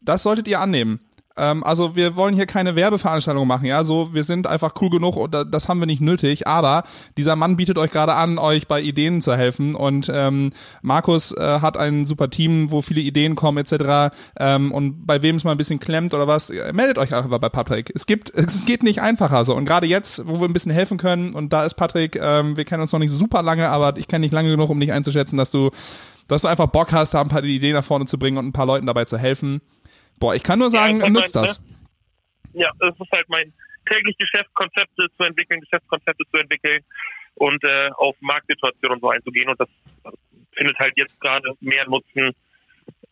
das 0.00 0.22
solltet 0.22 0.48
ihr 0.48 0.60
annehmen. 0.60 1.00
Ähm, 1.36 1.64
also 1.64 1.96
wir 1.96 2.16
wollen 2.16 2.34
hier 2.34 2.46
keine 2.46 2.76
Werbeveranstaltung 2.76 3.46
machen, 3.46 3.66
ja, 3.66 3.84
so 3.84 4.14
wir 4.14 4.22
sind 4.22 4.46
einfach 4.46 4.74
cool 4.80 4.90
genug 4.90 5.16
und 5.16 5.34
das 5.50 5.68
haben 5.68 5.80
wir 5.80 5.86
nicht 5.86 6.00
nötig, 6.00 6.46
aber 6.46 6.84
dieser 7.16 7.34
Mann 7.34 7.56
bietet 7.56 7.76
euch 7.78 7.90
gerade 7.90 8.14
an, 8.14 8.38
euch 8.38 8.68
bei 8.68 8.80
Ideen 8.80 9.20
zu 9.20 9.36
helfen 9.36 9.74
und 9.74 10.10
ähm, 10.12 10.52
Markus 10.82 11.32
äh, 11.32 11.60
hat 11.60 11.76
ein 11.76 12.04
super 12.04 12.30
Team, 12.30 12.70
wo 12.70 12.82
viele 12.82 13.00
Ideen 13.00 13.34
kommen 13.34 13.58
etc. 13.58 14.14
Ähm, 14.38 14.70
und 14.70 15.06
bei 15.06 15.22
wem 15.22 15.36
es 15.36 15.44
mal 15.44 15.52
ein 15.52 15.58
bisschen 15.58 15.80
klemmt 15.80 16.14
oder 16.14 16.28
was, 16.28 16.50
äh, 16.50 16.72
meldet 16.72 16.98
euch 16.98 17.14
einfach 17.14 17.38
bei 17.38 17.48
Patrick. 17.48 17.90
Es 17.94 18.06
gibt, 18.06 18.30
es 18.34 18.64
geht 18.64 18.82
nicht 18.82 19.00
einfacher 19.00 19.44
so 19.44 19.56
und 19.56 19.64
gerade 19.64 19.86
jetzt, 19.86 20.26
wo 20.26 20.40
wir 20.40 20.48
ein 20.48 20.52
bisschen 20.52 20.72
helfen 20.72 20.98
können 20.98 21.34
und 21.34 21.52
da 21.52 21.64
ist 21.64 21.74
Patrick, 21.74 22.16
ähm, 22.20 22.56
wir 22.56 22.64
kennen 22.64 22.82
uns 22.82 22.92
noch 22.92 23.00
nicht 23.00 23.12
super 23.12 23.42
lange, 23.42 23.70
aber 23.70 23.96
ich 23.96 24.06
kenne 24.06 24.24
dich 24.24 24.32
lange 24.32 24.50
genug, 24.50 24.70
um 24.70 24.78
dich 24.78 24.92
einzuschätzen, 24.92 25.36
dass 25.36 25.50
du 25.50 25.70
dass 26.28 26.42
du 26.42 26.48
einfach 26.48 26.66
Bock 26.66 26.92
hast, 26.92 27.12
da 27.12 27.20
ein 27.20 27.28
paar 27.28 27.44
Ideen 27.44 27.74
nach 27.74 27.84
vorne 27.84 28.06
zu 28.06 28.18
bringen 28.18 28.38
und 28.38 28.46
ein 28.46 28.52
paar 28.52 28.64
Leuten 28.64 28.86
dabei 28.86 29.04
zu 29.04 29.18
helfen. 29.18 29.60
Boah, 30.18 30.34
ich 30.34 30.42
kann 30.42 30.58
nur 30.58 30.70
sagen, 30.70 31.00
ja, 31.00 31.08
nützt 31.10 31.36
das. 31.36 31.60
Ne? 31.60 31.66
Ja, 32.54 32.70
es 32.80 32.94
ist 32.98 33.12
halt 33.12 33.28
mein 33.28 33.52
täglich 33.86 34.16
Geschäftskonzepte 34.16 35.06
zu 35.16 35.24
entwickeln, 35.24 35.60
Geschäftskonzepte 35.60 36.24
zu 36.30 36.36
entwickeln 36.38 36.82
und 37.34 37.62
äh, 37.64 37.90
auf 37.96 38.16
Marktsituationen 38.20 39.00
so 39.00 39.10
einzugehen. 39.10 39.48
Und 39.48 39.60
das 39.60 39.68
findet 40.56 40.78
halt 40.78 40.94
jetzt 40.96 41.20
gerade 41.20 41.52
mehr 41.60 41.86
Nutzen, 41.88 42.34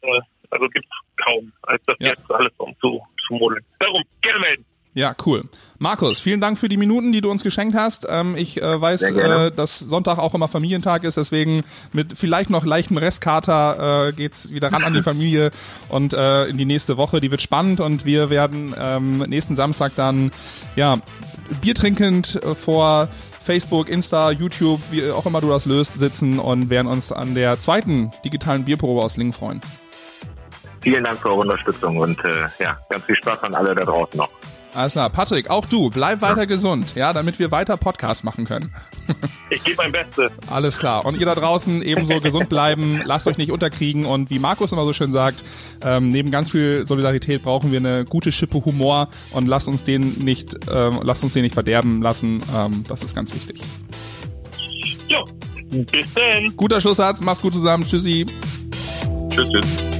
äh, 0.00 0.20
also 0.50 0.68
gibt 0.68 0.86
es 0.86 1.24
kaum, 1.24 1.52
als 1.62 1.82
das 1.86 1.96
ja. 2.00 2.10
jetzt 2.10 2.30
alles 2.30 2.52
um 2.58 2.74
zu, 2.78 3.02
zu 3.26 3.34
modeln. 3.34 3.64
Darum, 3.78 4.02
gerne 4.20 4.40
melden. 4.40 4.64
Ja, 4.94 5.14
cool. 5.24 5.44
Markus, 5.78 6.20
vielen 6.20 6.42
Dank 6.42 6.58
für 6.58 6.68
die 6.68 6.76
Minuten, 6.76 7.12
die 7.12 7.22
du 7.22 7.30
uns 7.30 7.42
geschenkt 7.42 7.74
hast. 7.74 8.06
Ähm, 8.10 8.34
ich 8.36 8.62
äh, 8.62 8.80
weiß, 8.80 9.02
äh, 9.12 9.50
dass 9.50 9.78
Sonntag 9.78 10.18
auch 10.18 10.34
immer 10.34 10.48
Familientag 10.48 11.04
ist, 11.04 11.16
deswegen 11.16 11.62
mit 11.92 12.18
vielleicht 12.18 12.50
noch 12.50 12.66
leichtem 12.66 12.98
Restkater 12.98 14.08
äh, 14.08 14.12
geht's 14.12 14.52
wieder 14.52 14.70
ran 14.70 14.84
an 14.84 14.92
die 14.92 15.02
Familie 15.02 15.50
und 15.88 16.12
äh, 16.12 16.44
in 16.44 16.58
die 16.58 16.66
nächste 16.66 16.98
Woche. 16.98 17.22
Die 17.22 17.30
wird 17.30 17.40
spannend 17.40 17.80
und 17.80 18.04
wir 18.04 18.28
werden 18.28 18.74
ähm, 18.78 19.18
nächsten 19.20 19.56
Samstag 19.56 19.92
dann 19.96 20.30
ja 20.76 20.98
Bier 21.62 21.74
trinkend 21.74 22.42
äh, 22.42 22.54
vor 22.54 23.08
Facebook, 23.40 23.88
Insta, 23.88 24.30
YouTube, 24.30 24.80
wie 24.90 25.10
auch 25.10 25.24
immer 25.24 25.40
du 25.40 25.48
das 25.48 25.64
löst, 25.64 25.98
sitzen 25.98 26.38
und 26.38 26.68
werden 26.68 26.86
uns 26.86 27.12
an 27.12 27.34
der 27.34 27.58
zweiten 27.60 28.12
digitalen 28.26 28.66
Bierprobe 28.66 29.02
aus 29.02 29.16
Lingen 29.16 29.32
freuen. 29.32 29.62
Vielen 30.82 31.04
Dank 31.04 31.18
für 31.18 31.30
eure 31.30 31.40
Unterstützung 31.40 31.96
und 31.96 32.22
äh, 32.24 32.46
ja, 32.58 32.76
ganz 32.90 33.04
viel 33.06 33.16
Spaß 33.16 33.42
an 33.44 33.54
alle 33.54 33.74
da 33.74 33.84
draußen 33.84 34.18
noch. 34.18 34.30
Alles 34.74 34.94
klar. 34.94 35.10
Patrick, 35.10 35.50
auch 35.50 35.66
du, 35.66 35.90
bleib 35.90 36.22
weiter 36.22 36.46
gesund, 36.46 36.94
ja, 36.94 37.12
damit 37.12 37.38
wir 37.38 37.50
weiter 37.50 37.76
Podcasts 37.76 38.24
machen 38.24 38.46
können. 38.46 38.72
ich 39.50 39.62
gebe 39.64 39.76
mein 39.76 39.92
Bestes. 39.92 40.30
Alles 40.50 40.78
klar. 40.78 41.04
Und 41.04 41.18
ihr 41.18 41.26
da 41.26 41.34
draußen 41.34 41.82
ebenso 41.82 42.20
gesund 42.20 42.48
bleiben, 42.48 43.02
lasst 43.06 43.26
euch 43.26 43.36
nicht 43.36 43.52
unterkriegen 43.52 44.06
und 44.06 44.30
wie 44.30 44.38
Markus 44.38 44.72
immer 44.72 44.84
so 44.84 44.92
schön 44.92 45.12
sagt, 45.12 45.44
ähm, 45.84 46.10
neben 46.10 46.30
ganz 46.30 46.50
viel 46.50 46.86
Solidarität 46.86 47.42
brauchen 47.42 47.70
wir 47.70 47.78
eine 47.80 48.04
gute 48.04 48.32
Schippe 48.32 48.64
Humor 48.64 49.08
und 49.32 49.46
lasst 49.46 49.68
uns 49.68 49.84
den 49.84 50.24
nicht, 50.24 50.54
ähm, 50.70 51.00
lasst 51.02 51.22
uns 51.22 51.34
den 51.34 51.42
nicht 51.42 51.54
verderben 51.54 52.00
lassen. 52.00 52.42
Ähm, 52.54 52.84
das 52.88 53.02
ist 53.02 53.14
ganz 53.14 53.34
wichtig. 53.34 53.60
Ja, 55.08 55.22
bis 55.70 56.14
dann. 56.14 56.56
Guter 56.56 56.80
Schlusssatz, 56.80 57.20
mach's 57.20 57.42
gut 57.42 57.52
zusammen. 57.52 57.84
Tschüssi. 57.84 58.26
Tschüss, 59.30 59.50
tschüss. 59.50 59.91